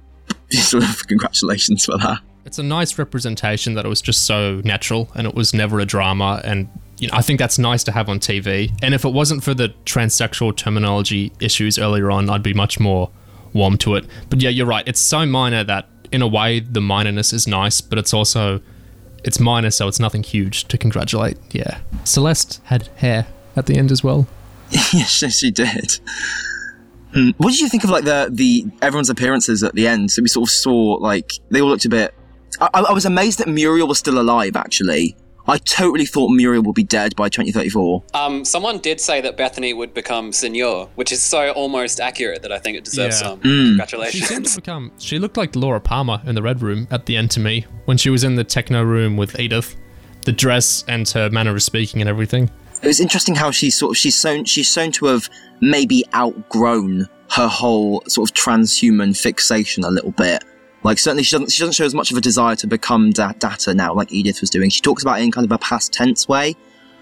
[0.49, 2.20] sort of congratulations for that.
[2.45, 5.85] It's a nice representation that it was just so natural and it was never a
[5.85, 6.69] drama and
[6.99, 8.77] you know, I think that's nice to have on TV.
[8.81, 13.09] And if it wasn't for the transsexual terminology issues earlier on, I'd be much more
[13.53, 14.05] warm to it.
[14.29, 14.85] But yeah, you're right.
[14.85, 18.61] It's so minor that in a way the minorness is nice, but it's also
[19.23, 21.37] it's minor, so it's nothing huge to congratulate.
[21.51, 21.79] Yeah.
[22.03, 24.27] Celeste had hair at the end as well.
[24.71, 25.99] yes, she did.
[27.13, 27.31] Hmm.
[27.37, 30.11] What did you think of like the the everyone's appearances at the end?
[30.11, 32.13] So we sort of saw like they all looked a bit.
[32.62, 34.55] I, I was amazed that Muriel was still alive.
[34.55, 35.16] Actually,
[35.47, 38.03] I totally thought Muriel would be dead by 2034.
[38.14, 42.51] Um, someone did say that Bethany would become Senor, which is so almost accurate that
[42.51, 43.28] I think it deserves Yeah.
[43.30, 43.43] some Mm.
[43.43, 44.28] She congratulations.
[44.28, 44.91] seemed to become.
[44.99, 47.97] She looked like Laura Palmer in the Red Room at the end to me when
[47.97, 49.76] she was in the techno room with Edith.
[50.26, 52.51] The dress and her manner of speaking and everything.
[52.84, 55.30] It was interesting how she's sort of she's shown she's shown to have
[55.62, 60.43] maybe outgrown her whole sort of transhuman fixation a little bit.
[60.84, 63.34] Like certainly she doesn't she doesn't show as much of a desire to become da-
[63.34, 64.69] data now like Edith was doing.
[64.69, 66.55] She talks about it in kind of a past tense way.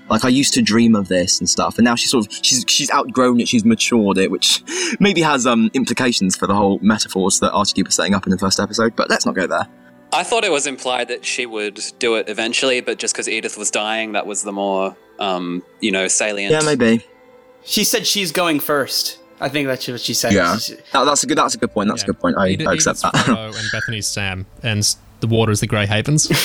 [0.09, 2.63] Like I used to dream of this and stuff, and now she's sort of she's
[2.67, 4.63] she's outgrown it, she's matured it, which
[4.99, 8.37] maybe has um implications for the whole metaphors that RTD was setting up in the
[8.37, 8.95] first episode.
[8.95, 9.67] But let's not go there.
[10.13, 13.57] I thought it was implied that she would do it eventually, but just because Edith
[13.57, 16.51] was dying, that was the more, um, you know, salient.
[16.51, 17.05] Yeah, maybe.
[17.65, 19.19] She said she's going first.
[19.39, 20.33] I think that's what she said.
[20.33, 20.57] Yeah,
[20.91, 21.89] that, that's a good that's a good point.
[21.89, 22.37] That's a good point.
[22.37, 23.25] I, Edith, I accept Edith's that.
[23.25, 26.27] Frodo and Bethany's Sam, and the water is the Grey Havens.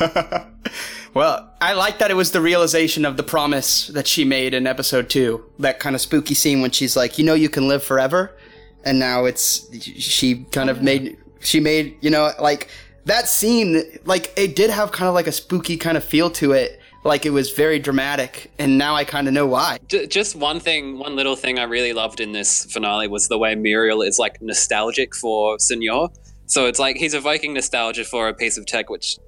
[1.14, 4.66] Well, I like that it was the realization of the promise that she made in
[4.66, 5.44] episode two.
[5.60, 8.36] That kind of spooky scene when she's like, "You know, you can live forever,"
[8.84, 12.68] and now it's she kind of made she made you know like
[13.04, 16.50] that scene like it did have kind of like a spooky kind of feel to
[16.50, 16.80] it.
[17.04, 19.78] Like it was very dramatic, and now I kind of know why.
[19.88, 23.36] J- just one thing, one little thing I really loved in this finale was the
[23.38, 26.08] way Muriel is like nostalgic for Senor.
[26.46, 29.18] So it's like he's evoking nostalgia for a piece of tech, which,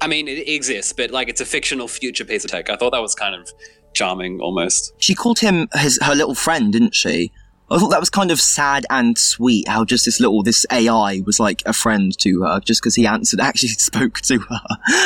[0.00, 2.70] I mean, it exists, but like it's a fictional future piece of tech.
[2.70, 3.50] I thought that was kind of
[3.94, 4.92] charming almost.
[4.98, 7.32] she called him his her little friend, didn't she?
[7.70, 9.68] I thought that was kind of sad and sweet.
[9.68, 13.06] How just this little this AI was like a friend to her, just because he
[13.06, 14.60] answered, actually spoke to her,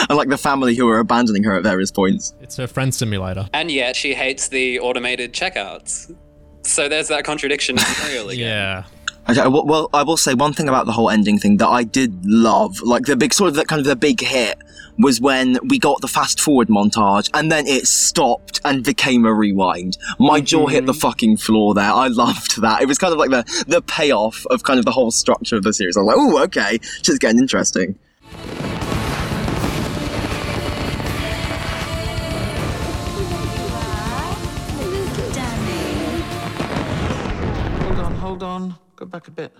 [0.08, 2.34] and like the family who were abandoning her at various points.
[2.40, 3.48] it's her friend simulator.
[3.52, 6.14] And yet she hates the automated checkouts.
[6.64, 7.84] So there's that contradiction in
[8.38, 8.84] Yeah.
[9.28, 11.84] Okay, well, well, I will say one thing about the whole ending thing that I
[11.84, 14.58] did love, like the big sort of that kind of the big hit
[14.98, 19.32] was when we got the fast forward montage and then it stopped and became a
[19.32, 19.96] rewind.
[20.18, 20.86] My jaw hit mm-hmm.
[20.86, 21.90] the fucking floor there.
[21.90, 22.82] I loved that.
[22.82, 25.62] It was kind of like the the payoff of kind of the whole structure of
[25.62, 25.96] the series.
[25.96, 27.98] I was like, oh, okay, just getting interesting.
[37.80, 38.74] Hold on, hold on.
[38.96, 39.52] Go back a bit.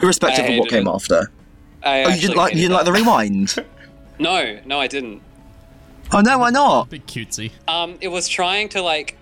[0.00, 0.90] Irrespective I of what came it.
[0.90, 1.30] after.
[1.82, 3.54] I Oh, you didn't like you didn't like the rewind?
[4.18, 5.22] No, no, I didn't.
[6.12, 6.88] Oh no, why not?
[6.88, 7.50] Bit cutesy.
[7.68, 9.18] Um, it was trying to like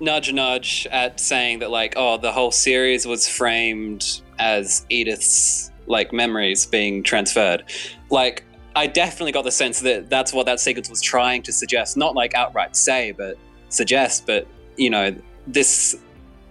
[0.00, 6.12] nudge, nudge at saying that like, oh, the whole series was framed as Edith's like
[6.12, 7.64] memories being transferred.
[8.10, 8.44] Like,
[8.76, 11.96] I definitely got the sense that that's what that sequence was trying to suggest.
[11.96, 13.36] Not like outright say, but
[13.68, 14.26] suggest.
[14.26, 14.46] But
[14.76, 15.14] you know,
[15.46, 15.96] this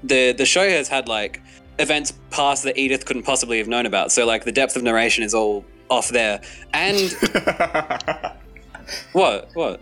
[0.03, 1.41] the the show has had like
[1.79, 4.11] events past that Edith couldn't possibly have known about.
[4.11, 6.41] So like the depth of narration is all off there.
[6.73, 6.99] And
[9.13, 9.49] what?
[9.53, 9.81] What?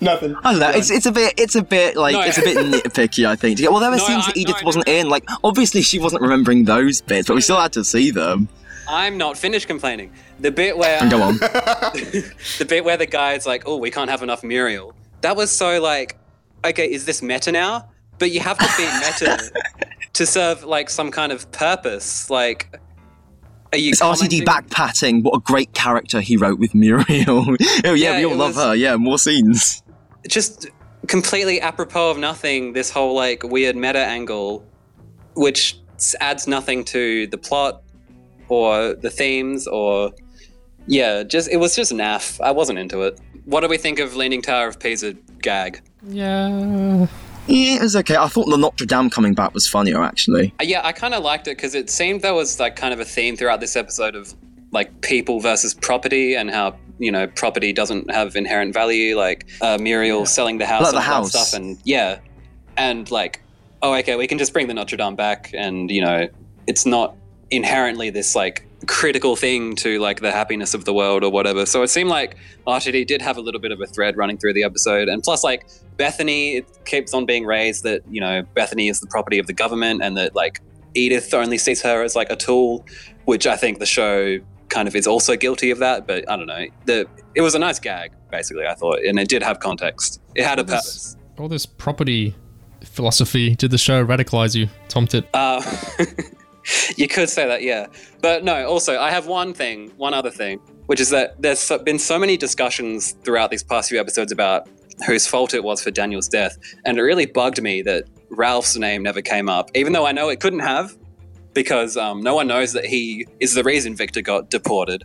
[0.00, 0.36] Nothing.
[0.44, 0.70] I don't know.
[0.70, 2.20] It's it's a bit it's a bit like No.
[2.22, 3.26] it's a bit nitpicky.
[3.26, 3.58] I think.
[3.60, 5.08] Well, there were No, scenes that Edith no, wasn't in.
[5.08, 8.48] Like obviously she wasn't remembering those bits, but we still had to see them.
[8.88, 10.12] I'm not finished complaining.
[10.40, 11.36] The bit where go on.
[11.38, 15.80] the bit where the guy's like, "Oh, we can't have enough Muriel." That was so
[15.82, 16.16] like,
[16.64, 17.90] okay, is this meta now?
[18.18, 19.50] But you have to be meta
[20.18, 22.28] to serve like some kind of purpose.
[22.30, 22.78] Like,
[23.72, 25.22] are you It's RTD commenting- back patting.
[25.22, 27.44] What a great character he wrote with Muriel.
[27.48, 28.74] oh yeah, Yeah, we all love her.
[28.74, 29.82] Yeah, more scenes.
[30.28, 30.68] just
[31.06, 32.72] completely apropos of nothing?
[32.72, 34.64] This whole like weird meta angle,
[35.34, 35.78] which
[36.20, 37.82] adds nothing to the plot
[38.48, 40.12] or the themes or
[40.86, 42.40] yeah, just it was just naff.
[42.40, 43.20] I wasn't into it.
[43.44, 45.12] What do we think of Leaning Tower of Pisa
[45.42, 45.80] gag?
[46.08, 47.06] Yeah.
[47.48, 48.16] Yeah, it was okay.
[48.16, 50.52] I thought the Notre Dame coming back was funnier actually.
[50.60, 53.00] Uh, Yeah, I kind of liked it because it seemed there was like kind of
[53.00, 54.34] a theme throughout this episode of
[54.70, 59.16] like people versus property and how you know property doesn't have inherent value.
[59.16, 61.48] Like uh, Muriel selling the house, Like the and all that house.
[61.48, 62.18] stuff, and yeah,
[62.76, 63.40] and like
[63.82, 66.28] oh okay, we can just bring the Notre Dame back, and you know
[66.66, 67.16] it's not
[67.50, 71.66] inherently this like critical thing to like the happiness of the world or whatever.
[71.66, 74.52] So it seemed like RTD did have a little bit of a thread running through
[74.54, 75.66] the episode, and plus like
[75.96, 79.52] Bethany, it keeps on being raised that you know Bethany is the property of the
[79.52, 80.60] government, and that like
[80.94, 82.86] Edith only sees her as like a tool,
[83.24, 86.06] which I think the show kind of is also guilty of that.
[86.06, 86.66] But I don't know.
[86.86, 88.66] The it was a nice gag, basically.
[88.66, 90.20] I thought, and it did have context.
[90.34, 90.92] It had a Well, purpose.
[90.94, 92.34] this- All this property
[92.84, 93.54] philosophy.
[93.56, 95.24] Did the show radicalize you, Tom Tit?
[95.34, 95.60] Uh,
[96.96, 97.86] you could say that, yeah.
[98.20, 101.78] But no, also, I have one thing, one other thing, which is that there's so,
[101.78, 104.68] been so many discussions throughout these past few episodes about
[105.06, 106.58] whose fault it was for Daniel's death.
[106.84, 110.28] And it really bugged me that Ralph's name never came up, even though I know
[110.28, 110.96] it couldn't have,
[111.54, 115.04] because um, no one knows that he is the reason Viktor got deported.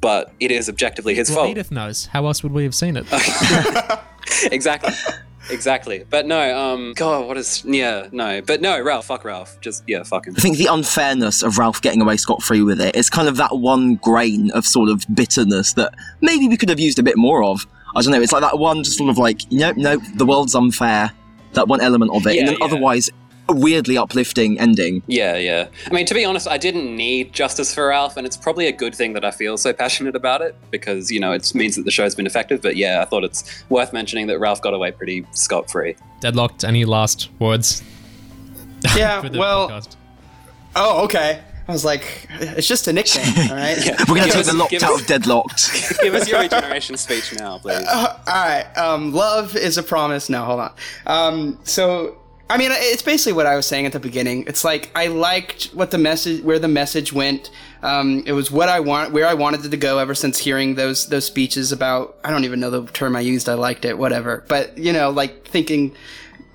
[0.00, 1.50] But it is objectively his Well, fault.
[1.50, 2.06] Edith knows.
[2.06, 3.06] How else would we have seen it?
[4.52, 4.92] exactly.
[5.50, 6.04] Exactly.
[6.08, 8.40] But no, um, God, what is, yeah, no.
[8.40, 9.60] But no, Ralph, fuck Ralph.
[9.60, 10.34] Just, yeah, fuck him.
[10.36, 13.36] I think the unfairness of Ralph getting away scot free with it is kind of
[13.36, 17.16] that one grain of sort of bitterness that maybe we could have used a bit
[17.16, 17.66] more of.
[17.94, 18.20] I don't know.
[18.20, 21.12] It's like that one just sort of like, nope, nope, the world's unfair.
[21.52, 22.34] That one element of it.
[22.34, 22.66] Yeah, and then yeah.
[22.66, 23.10] otherwise,
[23.48, 25.02] weirdly uplifting ending.
[25.06, 25.68] Yeah, yeah.
[25.86, 28.72] I mean, to be honest, I didn't need justice for Ralph, and it's probably a
[28.72, 31.84] good thing that I feel so passionate about it because, you know, it means that
[31.84, 32.62] the show's been effective.
[32.62, 35.96] But yeah, I thought it's worth mentioning that Ralph got away pretty scot free.
[36.20, 36.64] Deadlocked.
[36.64, 37.82] Any last words?
[38.96, 39.96] Yeah, well, podcast?
[40.76, 41.40] oh, okay.
[41.66, 43.78] I was like, it's just a nickname, all right?
[43.82, 43.96] yeah.
[44.06, 45.98] We're going to Give take us- the locked out us- of deadlocked.
[46.02, 47.82] Give us your regeneration speech now, please.
[47.88, 48.66] All right.
[48.76, 50.28] Um, love is a promise.
[50.28, 50.72] No, hold on.
[51.06, 52.18] Um, so,
[52.50, 54.44] I mean, it's basically what I was saying at the beginning.
[54.46, 57.50] It's like I liked what the message, where the message went.
[57.82, 60.74] Um, it was what I want, where I wanted it to go ever since hearing
[60.74, 62.18] those those speeches about.
[62.22, 63.48] I don't even know the term I used.
[63.48, 64.44] I liked it, whatever.
[64.46, 65.94] But you know, like thinking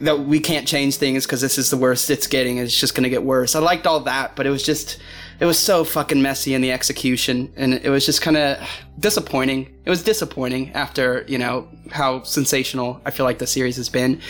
[0.01, 2.57] that we can't change things because this is the worst it's getting.
[2.57, 3.55] It's just going to get worse.
[3.55, 4.99] I liked all that, but it was just,
[5.39, 8.57] it was so fucking messy in the execution, and it was just kind of
[8.99, 9.75] disappointing.
[9.85, 14.21] It was disappointing after you know how sensational I feel like the series has been,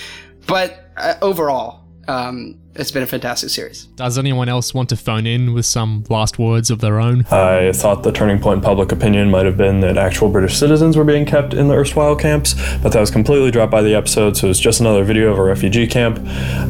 [0.47, 3.85] but uh, overall, um, it's been a fantastic series.
[3.85, 7.25] Does anyone else want to phone in with some last words of their own?
[7.31, 10.95] I thought the turning point in public opinion might have been that actual British citizens
[10.95, 14.37] were being kept in the erstwhile camps, but that was completely dropped by the episode,
[14.37, 16.19] so it's just another video of a refugee camp.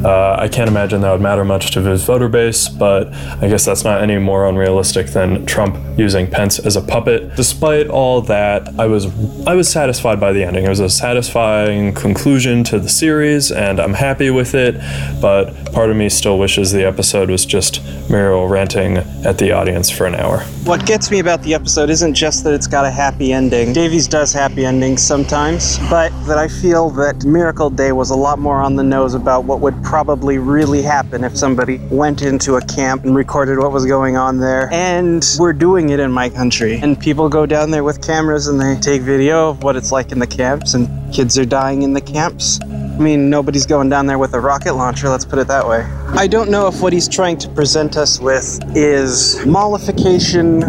[0.03, 3.65] Uh, I can't imagine that would matter much to his voter base, but I guess
[3.65, 7.35] that's not any more unrealistic than Trump using Pence as a puppet.
[7.35, 9.05] Despite all that, I was
[9.45, 10.65] I was satisfied by the ending.
[10.65, 14.75] It was a satisfying conclusion to the series, and I'm happy with it.
[15.21, 19.89] But part of me still wishes the episode was just Muriel ranting at the audience
[19.89, 20.39] for an hour.
[20.63, 23.73] What gets me about the episode isn't just that it's got a happy ending.
[23.73, 28.39] Davies does happy endings sometimes, but that I feel that Miracle Day was a lot
[28.39, 32.61] more on the nose about what would probably really happen if somebody went into a
[32.61, 34.69] camp and recorded what was going on there.
[34.71, 36.79] And we're doing it in my country.
[36.81, 40.11] And people go down there with cameras and they take video of what it's like
[40.11, 42.59] in the camps, and kids are dying in the camps.
[42.61, 45.78] I mean, nobody's going down there with a rocket launcher, let's put it that way.
[45.83, 46.09] Boy.
[46.17, 50.63] I don't know if what he's trying to present us with is mollification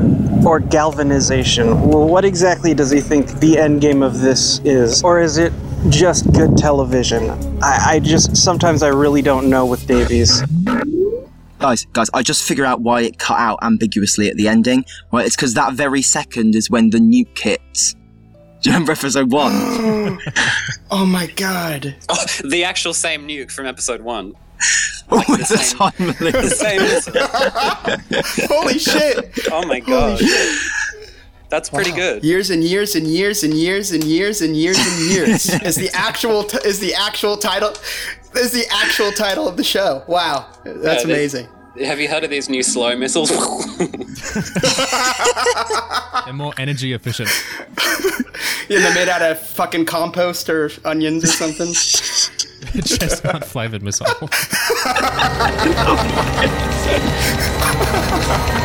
[0.47, 1.89] or galvanization.
[1.89, 5.03] Well, what exactly does he think the end game of this is?
[5.03, 5.53] Or is it
[5.89, 7.31] just good television?
[7.63, 10.43] I, I just sometimes I really don't know with Davies.
[11.59, 14.85] Guys, guys, I just figure out why it cut out ambiguously at the ending.
[15.13, 17.95] Right, it's because that very second is when the nuke hits.
[18.63, 19.53] Do you remember episode one?
[20.91, 21.97] oh my god.
[22.09, 24.35] Oh, the actual same nuke from episode one.
[25.11, 25.93] Like the, the time
[26.33, 26.81] the same.
[28.49, 29.39] Holy shit!
[29.51, 30.21] Oh my god.
[31.49, 31.97] That's pretty Wow.
[31.97, 32.23] good.
[32.25, 35.91] Years and years and years and years and years and years and years is the
[35.93, 37.73] actual t- is the actual title
[38.37, 40.05] is the actual title of the show.
[40.07, 41.49] Wow, that's Yeah, they- amazing.
[41.85, 43.31] Have you heard of these new slow missiles?
[46.25, 47.31] They're more energy efficient.
[48.69, 51.73] Yeah, they're made out of fucking compost or onions or something.
[52.85, 54.29] Chestnut flavored missile.